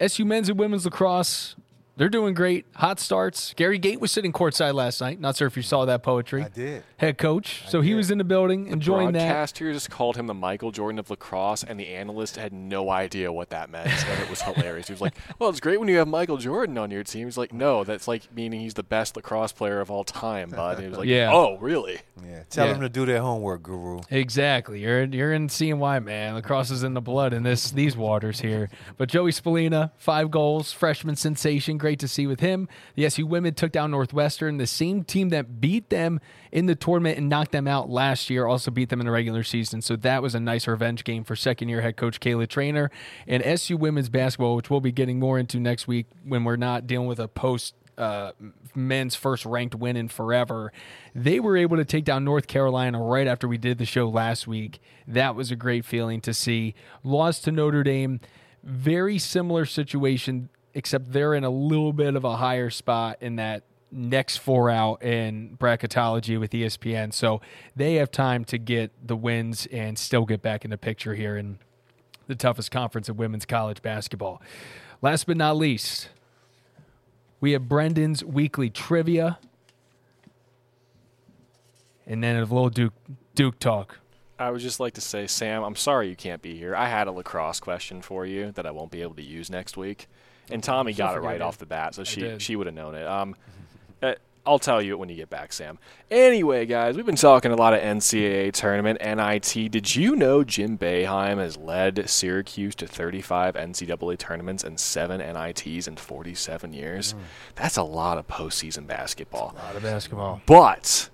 SU 0.00 0.26
men's 0.26 0.50
and 0.50 0.58
women's 0.58 0.84
lacrosse. 0.84 1.56
They're 1.96 2.10
doing 2.10 2.34
great. 2.34 2.66
Hot 2.74 3.00
starts. 3.00 3.54
Gary 3.54 3.78
Gait 3.78 4.00
was 4.00 4.12
sitting 4.12 4.34
courtside 4.34 4.74
last 4.74 5.00
night. 5.00 5.18
Not 5.18 5.36
sure 5.36 5.46
if 5.46 5.56
you 5.56 5.62
saw 5.62 5.86
that 5.86 6.02
poetry. 6.02 6.42
I 6.42 6.48
did. 6.48 6.82
Head 7.04 7.18
coach. 7.18 7.62
So 7.68 7.80
he 7.80 7.94
was 7.94 8.10
in 8.10 8.18
the 8.18 8.24
building 8.24 8.66
enjoying 8.68 9.12
that. 9.12 9.34
Broadcasters 9.34 9.88
called 9.88 10.16
him 10.16 10.26
the 10.26 10.34
Michael 10.34 10.70
Jordan 10.70 10.98
of 10.98 11.10
lacrosse, 11.10 11.62
and 11.62 11.78
the 11.78 11.88
analyst 11.88 12.36
had 12.36 12.52
no 12.52 12.90
idea 12.90 13.32
what 13.32 13.50
that 13.50 13.70
meant, 13.70 13.88
and 13.88 14.22
it 14.22 14.30
was 14.30 14.42
hilarious. 14.42 14.88
He 14.88 14.92
was 14.92 15.00
like, 15.00 15.14
"Well, 15.38 15.50
it's 15.50 15.60
great 15.60 15.78
when 15.78 15.88
you 15.88 15.98
have 15.98 16.08
Michael 16.08 16.36
Jordan 16.38 16.78
on 16.78 16.90
your 16.90 17.04
team." 17.04 17.26
He's 17.26 17.36
like, 17.38 17.52
"No, 17.52 17.84
that's 17.84 18.08
like 18.08 18.22
meaning 18.34 18.60
he's 18.60 18.74
the 18.74 18.82
best 18.82 19.16
lacrosse 19.16 19.52
player 19.52 19.80
of 19.80 19.90
all 19.90 20.04
time, 20.04 20.50
bud." 20.50 20.76
And 20.76 20.82
he 20.84 20.88
was 20.88 20.98
like, 20.98 21.08
Yeah. 21.08 21.30
"Oh, 21.32 21.58
really?" 21.60 21.98
Yeah. 22.26 22.42
Tell 22.50 22.66
Yeah. 22.66 22.72
them 22.72 22.82
to 22.82 22.88
do 22.88 23.04
their 23.06 23.20
homework, 23.20 23.62
Guru. 23.62 24.00
Exactly. 24.10 24.80
You're 24.80 25.04
you're 25.04 25.32
in 25.32 25.48
CNY, 25.48 25.98
man. 26.02 26.34
Lacrosse 26.34 26.70
is 26.70 26.82
in 26.82 26.94
the 26.94 27.00
blood 27.00 27.32
in 27.32 27.42
this 27.42 27.70
these 27.70 27.96
waters 27.96 28.40
here. 28.40 28.70
But 28.96 29.08
Joey 29.08 29.32
Spallina, 29.32 29.90
five 29.96 30.30
goals, 30.30 30.72
freshman 30.72 31.16
sensation. 31.16 31.76
Great 31.78 31.98
to 32.00 32.08
see 32.08 32.26
with 32.26 32.40
him. 32.40 32.68
The 32.94 33.04
SU 33.06 33.26
women 33.26 33.54
took 33.54 33.72
down 33.72 33.90
Northwestern, 33.90 34.56
the 34.56 34.66
same 34.66 35.04
team 35.04 35.28
that 35.30 35.60
beat 35.60 35.90
them 35.90 36.20
in 36.54 36.66
the 36.66 36.76
tournament 36.76 37.18
and 37.18 37.28
knocked 37.28 37.50
them 37.50 37.66
out 37.66 37.90
last 37.90 38.30
year, 38.30 38.46
also 38.46 38.70
beat 38.70 38.88
them 38.88 39.00
in 39.00 39.06
the 39.06 39.12
regular 39.12 39.42
season. 39.42 39.82
So 39.82 39.96
that 39.96 40.22
was 40.22 40.36
a 40.36 40.40
nice 40.40 40.68
revenge 40.68 41.02
game 41.02 41.24
for 41.24 41.34
second 41.34 41.68
year 41.68 41.80
head 41.80 41.96
coach 41.96 42.20
Kayla 42.20 42.46
Treanor. 42.46 42.90
And 43.26 43.42
SU 43.42 43.76
women's 43.76 44.08
basketball, 44.08 44.54
which 44.54 44.70
we'll 44.70 44.80
be 44.80 44.92
getting 44.92 45.18
more 45.18 45.36
into 45.36 45.58
next 45.58 45.88
week 45.88 46.06
when 46.22 46.44
we're 46.44 46.54
not 46.54 46.86
dealing 46.86 47.08
with 47.08 47.18
a 47.18 47.26
post 47.26 47.74
uh, 47.98 48.32
men's 48.72 49.16
first 49.16 49.44
ranked 49.44 49.74
win 49.74 49.96
in 49.96 50.06
forever. 50.06 50.72
They 51.12 51.40
were 51.40 51.56
able 51.56 51.76
to 51.76 51.84
take 51.84 52.04
down 52.04 52.24
North 52.24 52.46
Carolina 52.46 53.02
right 53.02 53.26
after 53.26 53.48
we 53.48 53.58
did 53.58 53.78
the 53.78 53.84
show 53.84 54.08
last 54.08 54.46
week. 54.46 54.80
That 55.08 55.34
was 55.34 55.50
a 55.50 55.56
great 55.56 55.84
feeling 55.84 56.20
to 56.20 56.32
see. 56.32 56.76
Lost 57.02 57.44
to 57.44 57.52
Notre 57.52 57.82
Dame. 57.82 58.20
Very 58.62 59.18
similar 59.18 59.66
situation, 59.66 60.50
except 60.72 61.12
they're 61.12 61.34
in 61.34 61.42
a 61.42 61.50
little 61.50 61.92
bit 61.92 62.14
of 62.14 62.24
a 62.24 62.36
higher 62.36 62.70
spot 62.70 63.18
in 63.20 63.36
that 63.36 63.64
next 63.94 64.38
four 64.38 64.68
out 64.68 65.02
in 65.02 65.56
bracketology 65.58 66.38
with 66.38 66.50
ESPN. 66.50 67.12
So 67.12 67.40
they 67.76 67.94
have 67.94 68.10
time 68.10 68.44
to 68.46 68.58
get 68.58 68.92
the 69.06 69.16
wins 69.16 69.66
and 69.66 69.98
still 69.98 70.24
get 70.24 70.42
back 70.42 70.64
in 70.64 70.70
the 70.70 70.78
picture 70.78 71.14
here 71.14 71.36
in 71.36 71.58
the 72.26 72.34
toughest 72.34 72.70
conference 72.70 73.08
of 73.08 73.18
women's 73.18 73.46
college 73.46 73.82
basketball. 73.82 74.42
Last 75.00 75.26
but 75.26 75.36
not 75.36 75.56
least, 75.56 76.08
we 77.40 77.52
have 77.52 77.68
Brendon's 77.68 78.24
weekly 78.24 78.70
trivia. 78.70 79.38
And 82.06 82.22
then 82.22 82.36
a 82.36 82.40
little 82.40 82.68
Duke 82.68 82.92
Duke 83.34 83.58
talk. 83.58 83.98
I 84.38 84.50
would 84.50 84.60
just 84.60 84.80
like 84.80 84.94
to 84.94 85.00
say, 85.00 85.26
Sam, 85.26 85.62
I'm 85.62 85.76
sorry 85.76 86.08
you 86.08 86.16
can't 86.16 86.42
be 86.42 86.56
here. 86.56 86.74
I 86.74 86.88
had 86.88 87.06
a 87.06 87.12
lacrosse 87.12 87.60
question 87.60 88.02
for 88.02 88.26
you 88.26 88.50
that 88.52 88.66
I 88.66 88.72
won't 88.72 88.90
be 88.90 89.00
able 89.00 89.14
to 89.14 89.22
use 89.22 89.48
next 89.48 89.76
week, 89.76 90.08
and 90.50 90.62
Tommy 90.62 90.92
got 90.92 91.16
it 91.16 91.20
right 91.20 91.36
it. 91.36 91.42
off 91.42 91.56
the 91.56 91.66
bat, 91.66 91.94
so 91.94 92.02
she 92.04 92.20
did. 92.20 92.42
she 92.42 92.56
would 92.56 92.66
have 92.66 92.74
known 92.74 92.94
it. 92.94 93.06
Um, 93.06 93.36
uh, 94.04 94.14
I'll 94.46 94.58
tell 94.58 94.82
you 94.82 94.92
it 94.92 94.98
when 94.98 95.08
you 95.08 95.16
get 95.16 95.30
back, 95.30 95.54
Sam. 95.54 95.78
Anyway, 96.10 96.66
guys, 96.66 96.96
we've 96.96 97.06
been 97.06 97.16
talking 97.16 97.50
a 97.50 97.56
lot 97.56 97.72
of 97.72 97.80
NCAA 97.80 98.52
tournament, 98.52 99.00
NIT. 99.02 99.70
Did 99.70 99.96
you 99.96 100.14
know 100.14 100.44
Jim 100.44 100.76
Boeheim 100.76 101.38
has 101.38 101.56
led 101.56 102.10
Syracuse 102.10 102.74
to 102.76 102.86
35 102.86 103.54
NCAA 103.54 104.18
tournaments 104.18 104.62
and 104.62 104.78
seven 104.78 105.20
NITs 105.20 105.88
in 105.88 105.96
47 105.96 106.74
years? 106.74 107.14
That's 107.54 107.78
a 107.78 107.82
lot 107.82 108.18
of 108.18 108.28
postseason 108.28 108.86
basketball. 108.86 109.54
A 109.56 109.62
lot 109.62 109.76
of 109.76 109.82
basketball. 109.82 110.42
But 110.44 111.08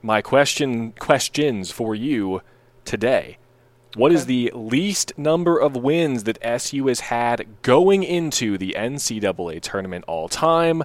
my 0.00 0.22
question 0.22 0.92
questions 0.92 1.70
for 1.70 1.94
you 1.94 2.40
today. 2.86 3.36
What 3.94 4.10
is 4.10 4.24
the 4.24 4.50
least 4.54 5.12
number 5.18 5.58
of 5.58 5.76
wins 5.76 6.24
that 6.24 6.38
SU 6.40 6.86
has 6.86 7.00
had 7.00 7.46
going 7.60 8.02
into 8.02 8.56
the 8.56 8.74
NCAA 8.78 9.60
tournament 9.60 10.06
all 10.08 10.30
time? 10.30 10.82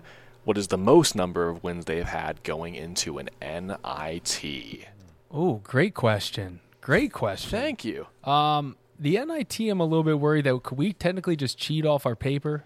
What 0.47 0.57
is 0.57 0.67
the 0.69 0.77
most 0.77 1.13
number 1.13 1.49
of 1.49 1.61
wins 1.61 1.83
they 1.83 1.97
have 1.97 2.07
had 2.07 2.41
going 2.43 2.73
into 2.73 3.17
an 3.17 3.27
NIT? 3.41 4.85
Oh, 5.29 5.55
great 5.55 5.93
question. 5.93 6.61
Great 6.79 7.11
question. 7.11 7.49
Thank 7.59 7.83
you. 7.83 8.07
Um, 8.23 8.77
the 8.97 9.17
NIT, 9.25 9.59
I'm 9.59 9.81
a 9.81 9.83
little 9.83 10.05
bit 10.05 10.21
worried 10.21 10.45
that 10.45 10.63
could 10.63 10.77
we 10.77 10.93
technically 10.93 11.35
just 11.35 11.57
cheat 11.57 11.85
off 11.85 12.05
our 12.05 12.15
paper? 12.15 12.63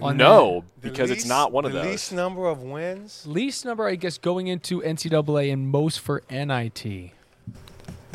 On 0.00 0.16
No, 0.16 0.62
The 0.80 0.90
because 0.90 1.10
it's 1.10 1.22
least- 1.22 1.28
not 1.28 1.50
one 1.50 1.64
of 1.64 1.72
the 1.72 1.78
those. 1.80 1.86
least 1.88 2.12
number 2.12 2.46
of 2.46 2.62
wins. 2.62 3.26
Least 3.26 3.64
number, 3.64 3.88
I 3.88 3.96
guess, 3.96 4.16
going 4.16 4.46
into 4.46 4.80
NCAA 4.80 5.52
and 5.52 5.66
most 5.66 5.98
for 5.98 6.22
NIT. 6.30 7.10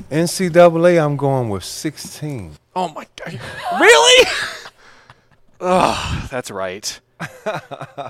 NCAA, 0.09 1.03
I'm 1.03 1.17
going 1.17 1.49
with 1.49 1.65
16. 1.65 2.53
Oh 2.77 2.87
my 2.87 3.07
god. 3.17 3.41
Really? 3.77 4.27
Ugh, 5.59 6.29
that's 6.29 6.49
right. 6.49 7.01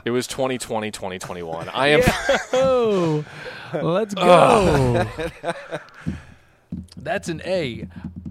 It 0.05 0.11
was 0.11 0.27
2020, 0.27 0.91
2021. 0.91 1.69
I 1.69 1.87
am 1.87 2.01
Oh, 2.53 3.25
let's 3.73 4.13
go. 4.13 5.05
That's 6.97 7.29
an 7.29 7.41
A. 7.45 7.87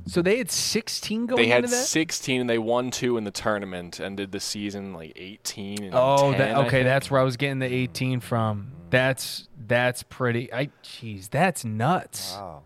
So 0.07 0.21
they 0.21 0.39
had 0.39 0.51
16 0.51 1.27
going 1.27 1.41
They 1.43 1.49
had 1.49 1.65
into 1.65 1.77
that? 1.77 1.85
16 1.85 2.41
and 2.41 2.51
they 2.51 2.59
won 2.59 2.91
two 2.91 3.17
in 3.17 3.25
the 3.25 3.31
tournament, 3.31 4.01
ended 4.01 4.33
the 4.33 4.41
season 4.41 4.93
like 4.93 5.13
18 5.17 5.85
and 5.85 5.95
Oh, 5.95 6.33
10, 6.33 6.39
that, 6.39 6.57
okay. 6.67 6.83
That's 6.83 7.11
where 7.11 7.21
I 7.21 7.25
was 7.25 7.37
getting 7.37 7.61
the 7.61 7.73
18 7.73 8.21
from. 8.21 8.73
That's 8.91 9.49
that's 9.67 10.03
pretty. 10.03 10.53
I 10.53 10.67
jeez, 10.83 11.31
that's 11.31 11.65
nuts. 11.65 12.35
Wow. 12.35 12.63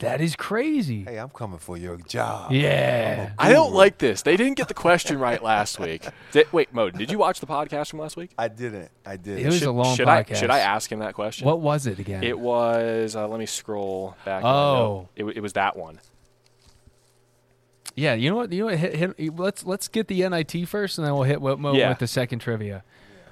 That 0.00 0.20
is 0.20 0.36
crazy. 0.36 1.02
Hey, 1.02 1.18
I'm 1.18 1.28
coming 1.28 1.58
for 1.58 1.76
your 1.76 1.96
job. 1.96 2.52
Yeah. 2.52 3.32
I 3.36 3.50
don't 3.50 3.72
like 3.74 3.98
this. 3.98 4.22
They 4.22 4.36
didn't 4.36 4.54
get 4.54 4.68
the 4.68 4.74
question 4.74 5.18
right 5.18 5.42
last 5.42 5.80
week. 5.80 6.06
Did, 6.32 6.52
wait, 6.52 6.72
Mo, 6.72 6.88
did 6.90 7.10
you 7.10 7.18
watch 7.18 7.40
the 7.40 7.46
podcast 7.48 7.90
from 7.90 7.98
last 7.98 8.16
week? 8.16 8.30
I 8.38 8.46
didn't. 8.46 8.90
I 9.04 9.16
didn't. 9.16 9.40
It 9.40 9.46
was 9.46 9.58
should, 9.58 9.66
a 9.68 9.72
long 9.72 9.96
should 9.96 10.06
podcast. 10.06 10.30
I 10.30 10.34
should 10.34 10.50
I 10.50 10.58
ask 10.60 10.92
him 10.92 11.00
that 11.00 11.14
question? 11.14 11.46
What 11.46 11.58
was 11.60 11.86
it 11.88 11.98
again? 11.98 12.22
It 12.22 12.38
was. 12.38 13.16
Uh, 13.16 13.26
let 13.26 13.40
me 13.40 13.46
scroll 13.46 14.14
back. 14.24 14.44
Oh. 14.44 15.08
it, 15.16 15.24
it 15.24 15.40
was 15.40 15.54
that 15.54 15.76
one. 15.76 15.98
yeah. 17.96 18.14
You 18.14 18.30
know 18.30 18.36
what? 18.36 18.52
You 18.52 18.60
know 18.60 18.64
what? 18.66 18.78
Hit, 18.78 18.94
hit, 18.94 19.36
let's 19.36 19.64
let's 19.66 19.88
get 19.88 20.06
the 20.06 20.28
NIT 20.28 20.68
first, 20.68 20.98
and 20.98 21.06
then 21.06 21.14
we'll 21.14 21.24
hit 21.24 21.40
what 21.40 21.58
Mo 21.58 21.72
Yeah. 21.74 21.88
with 21.88 21.98
the 21.98 22.06
second 22.06 22.38
trivia. 22.38 22.84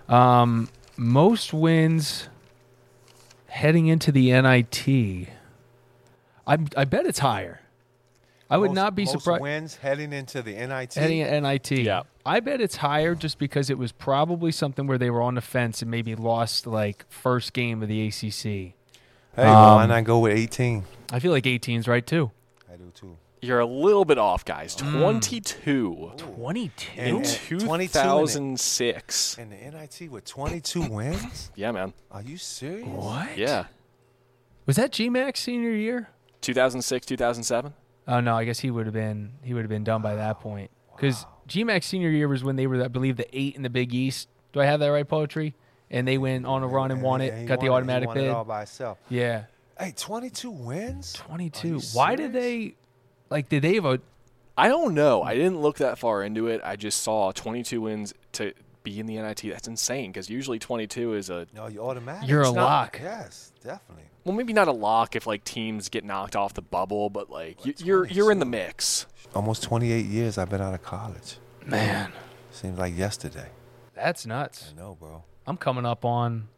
Um, 0.08 0.68
most 0.96 1.52
wins 1.52 2.28
heading 3.46 3.86
into 3.86 4.10
the 4.10 4.32
NIT. 4.32 5.28
I 6.46 6.58
I 6.76 6.84
bet 6.84 7.06
it's 7.06 7.18
higher. 7.18 7.60
I 8.48 8.58
would 8.58 8.68
Most- 8.70 8.76
not 8.76 8.94
be 8.94 9.04
most 9.04 9.12
surprised. 9.18 9.42
wins 9.42 9.74
heading 9.76 10.12
into 10.12 10.40
the 10.40 10.52
NIT. 10.52 10.94
Heading 10.94 11.20
at 11.22 11.42
NIT. 11.42 11.82
Yeah. 11.82 12.02
I 12.24 12.38
bet 12.38 12.60
it's 12.60 12.76
higher 12.76 13.16
just 13.16 13.40
because 13.40 13.70
it 13.70 13.78
was 13.78 13.90
probably 13.90 14.52
something 14.52 14.86
where 14.86 14.98
they 14.98 15.10
were 15.10 15.20
on 15.22 15.34
the 15.34 15.40
fence 15.40 15.82
and 15.82 15.90
maybe 15.90 16.14
lost 16.14 16.64
like 16.64 17.04
first 17.08 17.52
game 17.52 17.82
of 17.82 17.88
the 17.88 18.06
ACC. 18.06 18.42
hey, 18.44 18.74
well, 19.36 19.76
why 19.76 19.82
Um, 19.82 19.88
not 19.88 20.04
go 20.04 20.20
with 20.20 20.36
18? 20.36 20.84
I 21.10 21.18
feel 21.18 21.32
like 21.32 21.44
18's 21.44 21.88
right 21.88 22.06
too. 22.06 22.30
I 22.72 22.76
do 22.76 22.92
too. 22.94 23.16
You're 23.42 23.60
a 23.60 23.66
little 23.66 24.04
bit 24.04 24.18
off, 24.18 24.44
guys. 24.44 24.76
Mm. 24.76 25.00
22 25.00 26.12
22. 26.16 27.00
in 27.00 27.22
2006. 27.24 29.38
And 29.38 29.52
the 29.52 29.56
NIT 29.56 30.10
with 30.10 30.24
22 30.24 30.82
wins? 30.82 31.50
Yeah, 31.54 31.72
man. 31.72 31.92
Are 32.10 32.22
you 32.22 32.36
serious? 32.36 32.86
What? 32.86 33.36
Yeah. 33.36 33.66
Was 34.66 34.76
that 34.76 34.92
G-Mac's 34.92 35.40
senior 35.40 35.70
year? 35.70 36.08
2006, 36.46 37.06
2007. 37.06 37.72
Oh 38.08 38.20
no, 38.20 38.36
I 38.36 38.44
guess 38.44 38.60
he 38.60 38.70
would 38.70 38.86
have 38.86 38.92
been 38.94 39.32
he 39.42 39.52
would 39.54 39.62
have 39.62 39.68
been 39.68 39.84
done 39.84 40.00
by 40.02 40.14
that 40.14 40.40
point. 40.40 40.70
Because 40.94 41.26
G-Mac's 41.46 41.86
senior 41.86 42.08
year 42.08 42.26
was 42.28 42.42
when 42.42 42.56
they 42.56 42.66
were, 42.66 42.82
I 42.82 42.88
believe, 42.88 43.16
the 43.16 43.26
eight 43.38 43.54
in 43.56 43.62
the 43.62 43.70
Big 43.70 43.92
East. 43.94 44.28
Do 44.52 44.60
I 44.60 44.64
have 44.64 44.80
that 44.80 44.88
right, 44.88 45.06
poetry? 45.06 45.54
And 45.90 46.08
they 46.08 46.16
went 46.18 46.46
on 46.46 46.62
a 46.62 46.66
run 46.66 46.90
and 46.90 47.02
won 47.02 47.20
he- 47.20 47.26
it, 47.28 47.38
he 47.40 47.44
got 47.46 47.60
the 47.60 47.68
won 47.68 47.74
it- 47.74 47.76
automatic 47.82 48.02
he 48.04 48.06
won 48.08 48.16
bid. 48.16 48.24
It 48.24 48.30
all 48.30 48.44
by 48.44 48.62
itself. 48.62 48.98
Yeah, 49.10 49.44
Hey, 49.78 49.92
22 49.96 50.50
wins? 50.50 51.12
twenty 51.12 51.46
Are 51.48 51.50
two. 51.50 51.80
Why 51.92 52.16
did 52.16 52.32
they? 52.32 52.76
Like, 53.28 53.48
did 53.48 53.62
they 53.62 53.74
have 53.74 53.84
a? 53.84 54.00
I 54.56 54.68
don't 54.68 54.94
know. 54.94 55.22
I 55.22 55.34
didn't 55.34 55.60
look 55.60 55.76
that 55.78 55.98
far 55.98 56.22
into 56.22 56.46
it. 56.48 56.62
I 56.64 56.76
just 56.76 57.02
saw 57.02 57.30
22 57.32 57.82
wins 57.82 58.14
to 58.32 58.54
be 58.90 59.00
in 59.00 59.06
the 59.06 59.16
NIT. 59.16 59.42
That's 59.42 59.66
insane 59.68 60.12
because 60.12 60.30
usually 60.30 60.58
22 60.58 61.14
is 61.14 61.28
a 61.28 61.46
No, 61.52 61.66
you 61.66 61.80
automatic. 61.80 62.28
You're 62.28 62.42
a 62.42 62.44
not- 62.44 62.54
lock. 62.54 63.00
Yes, 63.02 63.52
definitely. 63.62 64.04
well, 64.24 64.34
maybe 64.36 64.52
not 64.52 64.68
a 64.68 64.72
lock 64.72 65.16
if 65.16 65.26
like 65.26 65.42
teams 65.44 65.88
get 65.88 66.04
knocked 66.04 66.36
off 66.36 66.54
the 66.54 66.62
bubble, 66.62 67.10
but 67.10 67.28
like 67.28 67.64
you, 67.66 67.74
you're 67.78 68.06
you're 68.06 68.30
in 68.32 68.38
the 68.38 68.46
mix. 68.46 69.06
Almost 69.34 69.64
28 69.64 70.06
years 70.06 70.38
I've 70.38 70.48
been 70.48 70.60
out 70.62 70.72
of 70.74 70.82
college. 70.82 71.36
Man, 71.66 72.12
Seems 72.52 72.78
like 72.78 72.96
yesterday. 72.96 73.48
that's 73.94 74.24
nuts. 74.24 74.72
I 74.72 74.80
know, 74.80 74.96
bro. 74.98 75.24
I'm 75.48 75.56
coming 75.56 75.84
up 75.84 76.04
on, 76.04 76.48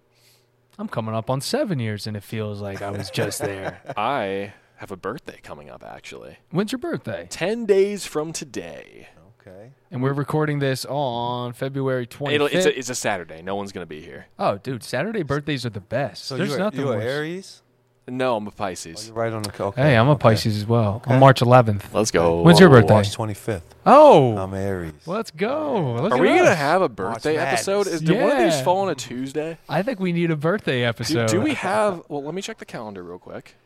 I'm 0.78 0.86
coming 0.88 1.14
up 1.14 1.28
on 1.30 1.40
seven 1.40 1.78
years, 1.80 2.06
and 2.06 2.16
it 2.16 2.22
feels 2.22 2.60
like 2.60 2.82
I 2.82 2.90
was 2.90 3.10
just 3.10 3.40
there. 3.40 3.80
I 3.96 4.52
have 4.76 4.92
a 4.92 4.96
birthday 4.96 5.40
coming 5.42 5.70
up 5.70 5.82
actually. 5.84 6.36
When's 6.50 6.70
your 6.72 6.78
birthday? 6.78 7.26
10 7.30 7.64
days 7.66 8.06
from 8.06 8.32
today. 8.32 9.08
Okay. 9.48 9.70
And 9.90 10.02
we're 10.02 10.12
recording 10.12 10.58
this 10.58 10.84
on 10.88 11.52
February 11.52 12.06
25th. 12.06 12.32
It'll, 12.32 12.46
it's, 12.48 12.66
a, 12.66 12.78
it's 12.78 12.90
a 12.90 12.94
Saturday. 12.94 13.40
No 13.42 13.56
one's 13.56 13.72
going 13.72 13.82
to 13.82 13.88
be 13.88 14.00
here. 14.00 14.26
oh, 14.38 14.58
dude, 14.58 14.82
Saturday 14.82 15.22
birthdays 15.22 15.64
are 15.64 15.70
the 15.70 15.80
best. 15.80 16.24
So 16.24 16.36
There's 16.36 16.50
you're, 16.50 16.58
nothing 16.58 16.80
you're 16.80 16.96
worse. 16.96 17.04
Aries? 17.04 17.62
No, 18.06 18.36
I'm 18.36 18.46
a 18.46 18.48
Oh, 18.48 18.52
Pisces. 18.56 19.08
you're 19.08 19.16
right 19.16 19.32
on 19.32 19.42
the 19.42 19.62
okay. 19.62 19.82
Hey, 19.82 19.96
I'm 19.96 20.08
a 20.08 20.12
okay. 20.12 20.22
Pisces 20.22 20.56
as 20.56 20.66
well. 20.66 20.96
Okay. 20.96 21.12
On 21.12 21.20
March 21.20 21.40
11th. 21.40 21.92
Let's 21.92 22.10
go. 22.10 22.40
When's 22.40 22.58
your 22.58 22.70
birthday? 22.70 22.94
March 22.94 23.14
25th. 23.14 23.62
Oh, 23.84 24.36
I'm 24.38 24.54
Aries. 24.54 24.92
let's 25.06 25.30
go. 25.30 25.96
Look 26.00 26.12
Are 26.12 26.16
at 26.16 26.20
we 26.20 26.28
going 26.28 26.44
to 26.44 26.54
have 26.54 26.80
a 26.80 26.88
birthday 26.88 27.36
Madness. 27.36 27.68
episode? 27.68 27.86
Is, 27.86 28.00
did 28.00 28.18
one 28.20 28.32
of 28.32 28.38
these 28.38 28.60
fall 28.62 28.80
on 28.80 28.88
a 28.90 28.94
Tuesday? 28.94 29.58
I 29.68 29.82
think 29.82 30.00
we 30.00 30.12
need 30.12 30.30
a 30.30 30.36
birthday 30.36 30.80
Do, 30.80 30.86
episode. 30.86 31.28
do 31.28 31.40
we 31.42 31.52
have? 31.54 32.02
Well, 32.08 32.22
let 32.22 32.32
me 32.34 32.40
check 32.40 32.56
the 32.58 32.64
calendar 32.64 33.02
real 33.02 33.18
quick. 33.18 33.56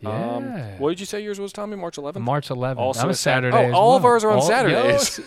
Yeah. 0.00 0.10
Um, 0.10 0.44
what 0.78 0.90
did 0.90 1.00
you 1.00 1.06
say 1.06 1.22
yours 1.22 1.40
was, 1.40 1.52
Tommy? 1.52 1.74
March 1.76 1.96
11th. 1.96 2.20
March 2.20 2.48
11th. 2.48 2.76
Also 2.76 3.00
I'm 3.00 3.08
a 3.08 3.10
a 3.10 3.14
Saturday. 3.14 3.56
Oh, 3.56 3.68
as 3.68 3.72
all 3.74 3.96
of 3.96 4.04
ours 4.04 4.24
are 4.24 4.30
on 4.30 4.36
All- 4.36 4.42
Saturdays. 4.42 5.18
Yes. 5.18 5.20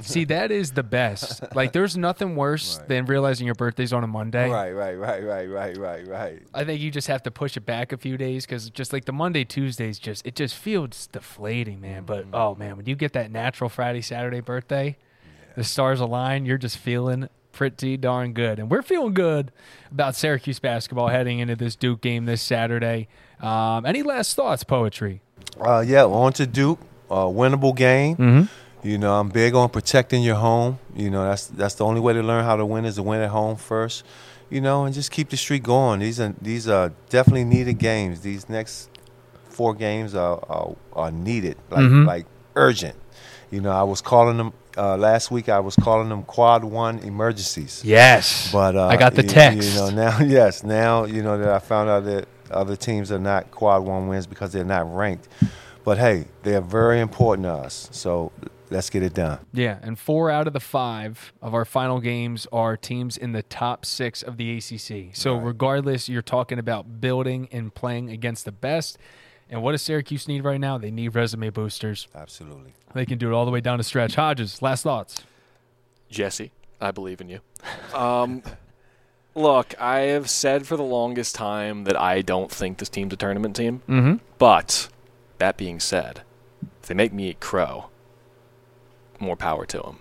See, 0.00 0.24
that 0.24 0.50
is 0.50 0.72
the 0.72 0.82
best. 0.82 1.44
Like, 1.54 1.72
there's 1.72 1.96
nothing 1.96 2.34
worse 2.34 2.78
Right. 2.78 2.88
than 2.88 3.06
realizing 3.06 3.44
your 3.46 3.54
birthday's 3.54 3.92
on 3.92 4.02
a 4.02 4.06
Monday. 4.08 4.48
Right, 4.50 4.72
right, 4.72 4.94
right, 4.98 5.22
right, 5.24 5.48
right, 5.48 5.76
right, 5.76 6.08
right. 6.08 6.42
I 6.52 6.64
think 6.64 6.80
you 6.80 6.90
just 6.90 7.06
have 7.08 7.22
to 7.24 7.30
push 7.30 7.56
it 7.56 7.64
back 7.66 7.92
a 7.92 7.96
few 7.96 8.16
days 8.16 8.44
because 8.46 8.70
just 8.70 8.92
like 8.92 9.04
the 9.04 9.12
Monday 9.12 9.44
Tuesdays, 9.44 9.98
just 9.98 10.26
it 10.26 10.34
just 10.34 10.54
feels 10.56 11.06
deflating, 11.08 11.80
man. 11.80 12.04
But 12.04 12.24
Mm-hmm. 12.24 12.34
oh 12.34 12.54
man, 12.56 12.76
when 12.76 12.86
you 12.86 12.96
get 12.96 13.12
that 13.12 13.30
natural 13.30 13.68
Friday 13.70 14.00
Saturday 14.00 14.40
birthday, 14.40 14.96
the 15.54 15.62
stars 15.64 16.00
align. 16.00 16.44
You're 16.46 16.58
just 16.58 16.78
feeling 16.78 17.28
pretty 17.52 17.96
darn 17.96 18.32
good, 18.32 18.58
and 18.58 18.68
we're 18.70 18.82
feeling 18.82 19.14
good 19.14 19.52
about 19.92 20.16
Syracuse 20.16 20.58
basketball 20.58 21.08
heading 21.08 21.38
into 21.38 21.54
this 21.54 21.76
Duke 21.76 22.00
game 22.00 22.24
this 22.24 22.42
Saturday. 22.42 23.06
Um, 23.40 23.84
any 23.86 24.02
last 24.02 24.34
thoughts, 24.36 24.64
poetry? 24.64 25.20
Uh, 25.60 25.80
yeah, 25.86 26.04
on 26.04 26.32
to 26.34 26.46
Duke. 26.46 26.80
Uh, 27.10 27.24
winnable 27.26 27.74
game. 27.76 28.16
Mhm. 28.16 28.48
You 28.82 28.98
know, 28.98 29.14
I'm 29.18 29.28
big 29.28 29.54
on 29.54 29.68
protecting 29.68 30.22
your 30.22 30.34
home. 30.36 30.78
You 30.94 31.10
know, 31.10 31.24
that's 31.24 31.46
that's 31.46 31.74
the 31.76 31.84
only 31.84 32.00
way 32.00 32.12
to 32.14 32.22
learn 32.22 32.44
how 32.44 32.56
to 32.56 32.66
win 32.66 32.84
is 32.84 32.96
to 32.96 33.02
win 33.02 33.20
at 33.20 33.30
home 33.30 33.56
first. 33.56 34.04
You 34.50 34.60
know, 34.60 34.84
and 34.84 34.94
just 34.94 35.10
keep 35.10 35.30
the 35.30 35.36
streak 35.36 35.62
going. 35.62 36.00
These 36.00 36.20
are 36.20 36.34
these 36.40 36.68
are 36.68 36.92
definitely 37.10 37.44
needed 37.44 37.78
games. 37.78 38.20
These 38.20 38.48
next 38.48 38.88
four 39.48 39.74
games 39.74 40.14
are 40.14 40.38
are, 40.48 40.74
are 40.94 41.10
needed, 41.10 41.56
like 41.70 41.84
Mhm. 41.84 42.06
like 42.06 42.26
urgent. 42.56 42.96
You 43.50 43.60
know, 43.60 43.70
I 43.70 43.82
was 43.84 44.00
calling 44.00 44.36
them 44.36 44.52
uh, 44.76 44.96
last 44.96 45.30
week. 45.30 45.48
I 45.48 45.60
was 45.60 45.76
calling 45.76 46.08
them 46.08 46.22
quad 46.24 46.64
one 46.64 46.98
emergencies. 47.00 47.82
Yes, 47.84 48.50
But 48.52 48.74
uh, 48.76 48.86
I 48.88 48.96
got 48.96 49.14
the 49.14 49.22
you- 49.22 49.28
text. 49.28 49.68
You 49.74 49.80
know 49.80 49.90
now, 49.90 50.18
yes, 50.24 50.64
now 50.64 51.04
you 51.04 51.22
know 51.22 51.38
that 51.38 51.48
I 51.48 51.58
found 51.60 51.88
out 51.88 52.04
that 52.06 52.26
other 52.54 52.76
teams 52.76 53.10
are 53.12 53.18
not 53.18 53.50
quad 53.50 53.82
one 53.84 54.08
wins 54.08 54.26
because 54.26 54.52
they're 54.52 54.64
not 54.64 54.92
ranked. 54.94 55.28
But 55.84 55.98
hey, 55.98 56.26
they 56.42 56.54
are 56.54 56.60
very 56.62 57.00
important 57.00 57.44
to 57.44 57.52
us. 57.52 57.88
So 57.92 58.32
let's 58.70 58.88
get 58.88 59.02
it 59.02 59.12
done. 59.12 59.38
Yeah, 59.52 59.78
and 59.82 59.98
four 59.98 60.30
out 60.30 60.46
of 60.46 60.52
the 60.54 60.60
five 60.60 61.32
of 61.42 61.52
our 61.54 61.64
final 61.66 62.00
games 62.00 62.46
are 62.52 62.76
teams 62.76 63.16
in 63.18 63.32
the 63.32 63.42
top 63.42 63.84
six 63.84 64.22
of 64.22 64.38
the 64.38 64.56
ACC. 64.56 65.14
So, 65.14 65.34
Right. 65.34 65.44
regardless, 65.44 66.08
you're 66.08 66.22
talking 66.22 66.58
about 66.58 67.00
building 67.02 67.48
and 67.52 67.74
playing 67.74 68.08
against 68.08 68.46
the 68.46 68.52
best. 68.52 68.96
And 69.50 69.62
what 69.62 69.72
does 69.72 69.82
Syracuse 69.82 70.26
need 70.26 70.42
right 70.42 70.58
now? 70.58 70.78
They 70.78 70.90
need 70.90 71.14
resume 71.14 71.50
boosters. 71.50 72.08
Absolutely. 72.14 72.72
They 72.94 73.04
can 73.04 73.18
do 73.18 73.30
it 73.30 73.34
all 73.34 73.44
the 73.44 73.50
way 73.50 73.60
down 73.60 73.76
to 73.76 73.84
stretch. 73.84 74.14
Hodges, 74.14 74.62
last 74.62 74.84
thoughts. 74.84 75.22
Jesse, 76.08 76.50
I 76.80 76.90
believe 76.92 77.20
in 77.20 77.28
you. 77.28 77.40
Um, 77.94 78.42
Look, 79.34 79.74
I 79.80 80.00
have 80.00 80.30
said 80.30 80.66
for 80.66 80.76
the 80.76 80.82
longest 80.84 81.34
time 81.34 81.84
that 81.84 82.00
I 82.00 82.22
don't 82.22 82.50
think 82.50 82.78
this 82.78 82.88
team's 82.88 83.12
a 83.12 83.16
tournament 83.16 83.56
team. 83.56 83.82
Mhm. 83.88 84.20
But 84.38 84.88
that 85.38 85.56
being 85.56 85.80
said, 85.80 86.22
if 86.80 86.88
they 86.88 86.94
make 86.94 87.12
me 87.12 87.30
eat 87.30 87.40
crow, 87.40 87.86
more 89.18 89.36
power 89.36 89.66
to 89.66 89.78
them. 89.78 89.98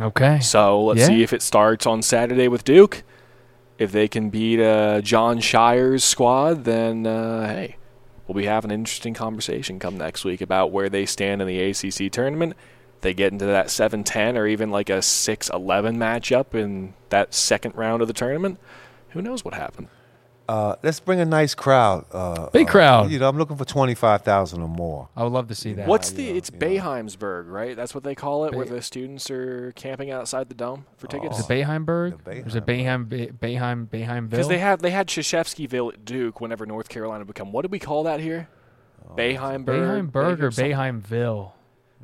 Okay. 0.00 0.38
So 0.40 0.82
let's 0.84 1.00
Yeah. 1.00 1.06
see 1.06 1.22
if 1.22 1.32
it 1.32 1.42
starts 1.42 1.86
on 1.86 2.02
Saturday 2.02 2.46
with 2.48 2.64
Duke. 2.64 3.02
If 3.78 3.90
they 3.92 4.06
can 4.08 4.28
beat 4.28 4.60
uh, 4.60 5.00
Jon 5.00 5.38
Scheyer's 5.38 6.04
squad, 6.04 6.64
then 6.64 7.06
uh, 7.06 7.46
hey, 7.48 7.76
we'll 8.26 8.34
be 8.34 8.44
having 8.46 8.70
an 8.70 8.80
interesting 8.80 9.14
conversation 9.14 9.78
come 9.78 9.96
next 9.96 10.24
week 10.24 10.40
about 10.40 10.72
where 10.72 10.88
they 10.88 11.06
stand 11.06 11.40
in 11.40 11.48
the 11.48 11.58
ACC 11.60 12.10
tournament. 12.12 12.54
If 12.98 13.02
they 13.02 13.14
get 13.14 13.32
into 13.32 13.46
that 13.46 13.68
7-10 13.68 14.36
or 14.36 14.48
even 14.48 14.72
like 14.72 14.90
a 14.90 14.94
6-11 14.98 15.96
matchup 15.96 16.52
in 16.52 16.94
that 17.10 17.32
second 17.32 17.76
round 17.76 18.02
of 18.02 18.08
the 18.08 18.14
tournament. 18.14 18.58
Who 19.10 19.22
knows 19.22 19.44
what 19.44 19.54
happened? 19.54 19.86
Uh, 20.48 20.74
let's 20.82 20.98
bring 20.98 21.20
a 21.20 21.24
nice 21.24 21.54
crowd. 21.54 22.06
Uh, 22.10 22.50
Big 22.50 22.66
uh, 22.66 22.70
crowd. 22.72 23.10
You 23.12 23.20
know, 23.20 23.28
I'm 23.28 23.36
looking 23.36 23.56
for 23.56 23.66
twenty 23.66 23.94
five 23.94 24.22
thousand 24.22 24.62
or 24.62 24.68
more. 24.68 25.10
I 25.14 25.22
would 25.22 25.32
love 25.32 25.46
to 25.48 25.54
see 25.54 25.74
that. 25.74 25.86
What's 25.86 26.10
the? 26.12 26.30
It's 26.30 26.48
Boeheimsburg, 26.48 27.50
right? 27.50 27.76
That's 27.76 27.94
what 27.94 28.02
they 28.02 28.14
call 28.14 28.46
it, 28.46 28.54
where 28.54 28.64
the 28.64 28.80
students 28.80 29.30
are 29.30 29.72
camping 29.76 30.10
outside 30.10 30.48
the 30.48 30.54
dome 30.54 30.86
for 30.96 31.06
tickets. 31.06 31.38
Is 31.38 31.44
it 31.44 31.52
Boeheimburg? 31.52 32.26
Or 32.26 32.48
is 32.48 32.54
it 32.54 32.64
Boeheim, 32.64 33.10
Bay- 33.10 33.28
Boeheim, 33.28 33.88
Boeheimville? 33.88 34.30
Because 34.30 34.48
they 34.48 34.58
had 34.58 34.80
they 34.80 34.90
had 34.90 35.06
Krzyzewskiville 35.08 35.92
at 35.92 36.04
Duke 36.06 36.40
whenever 36.40 36.64
North 36.64 36.88
Carolina 36.88 37.26
become. 37.26 37.52
What 37.52 37.62
did 37.62 37.70
we 37.70 37.78
call 37.78 38.04
that 38.04 38.20
here? 38.20 38.48
Boeheimburg. 39.16 39.66
Boeheimburg 39.66 40.42
or 40.42 40.50
something? 40.50 40.72
Boeheimville? 40.72 41.52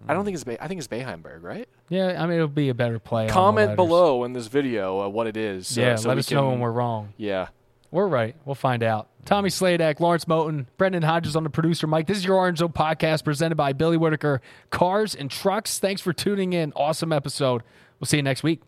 I 0.09 0.15
don't 0.15 0.25
think 0.25 0.35
it's 0.35 0.45
Bay- 0.45 0.59
I 0.61 0.69
think 0.69 0.79
it's 0.79 0.89
Boeheimberg, 0.89 1.43
right? 1.43 1.69
Yeah, 1.89 2.23
I 2.23 2.27
mean 2.27 2.37
it'll 2.37 2.49
be 2.49 2.69
a 2.69 2.75
better 2.75 2.99
play. 2.99 3.29
Comment 3.29 3.75
below 3.77 4.25
in 4.25 4.33
this 4.33 4.47
video 4.49 5.01
uh, 5.01 5.09
what 5.09 5.27
it 5.27 5.37
is. 5.37 5.67
so- 5.69 5.81
yeah, 5.81 5.97
so 5.97 6.09
let 6.09 6.19
us 6.19 6.31
know 6.31 6.49
when 6.51 6.61
we're 6.61 6.71
wrong. 6.73 7.13
Yeah. 7.17 7.49
We're 7.91 8.09
right. 8.09 8.35
We'll 8.45 8.57
find 8.57 8.83
out. 8.83 9.07
Tommy 9.25 9.51
Sladek, 9.51 10.01
Lawrence 10.01 10.25
Moten, 10.25 10.67
Brendon 10.77 11.03
Hodges 11.05 11.37
on 11.37 11.45
the 11.45 11.49
producer 11.51 11.87
Mike. 11.87 12.09
This 12.09 12.19
is 12.19 12.25
your 12.25 12.35
Orange 12.37 12.59
Zone 12.59 12.73
podcast 12.73 13.23
presented 13.25 13.55
by 13.55 13.73
Billy 13.73 13.97
Whittaker 13.97 14.41
Cars 14.71 15.15
and 15.15 15.31
Trucks. 15.31 15.79
Thanks 15.79 16.01
for 16.03 16.13
tuning 16.13 16.53
in. 16.55 16.73
Awesome 16.75 17.13
episode. 17.13 17.63
We'll 18.01 18.07
see 18.07 18.17
you 18.17 18.23
next 18.25 18.43
week. 18.43 18.61